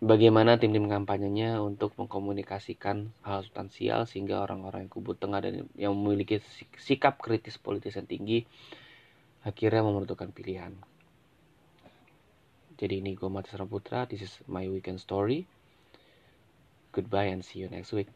bagaimana 0.03 0.59
tim-tim 0.59 0.91
kampanyenya 0.91 1.63
untuk 1.63 1.95
mengkomunikasikan 1.95 3.15
hal 3.23 3.47
substansial 3.47 4.03
sehingga 4.03 4.43
orang-orang 4.43 4.83
yang 4.83 4.91
kubu 4.91 5.15
tengah 5.15 5.39
dan 5.39 5.71
yang 5.79 5.95
memiliki 5.95 6.43
sikap 6.75 7.23
kritis 7.23 7.55
politis 7.55 7.95
yang 7.95 8.11
tinggi 8.11 8.43
akhirnya 9.47 9.87
menentukan 9.87 10.35
pilihan. 10.35 10.75
Jadi 12.75 12.99
ini 12.99 13.15
gue 13.15 13.31
Mati 13.31 13.55
Putra. 13.63 14.03
This 14.03 14.27
is 14.27 14.33
my 14.51 14.67
weekend 14.67 14.99
story. 14.99 15.47
Goodbye 16.93 17.25
and 17.25 17.43
see 17.43 17.59
you 17.59 17.67
next 17.67 17.91
week. 17.91 18.07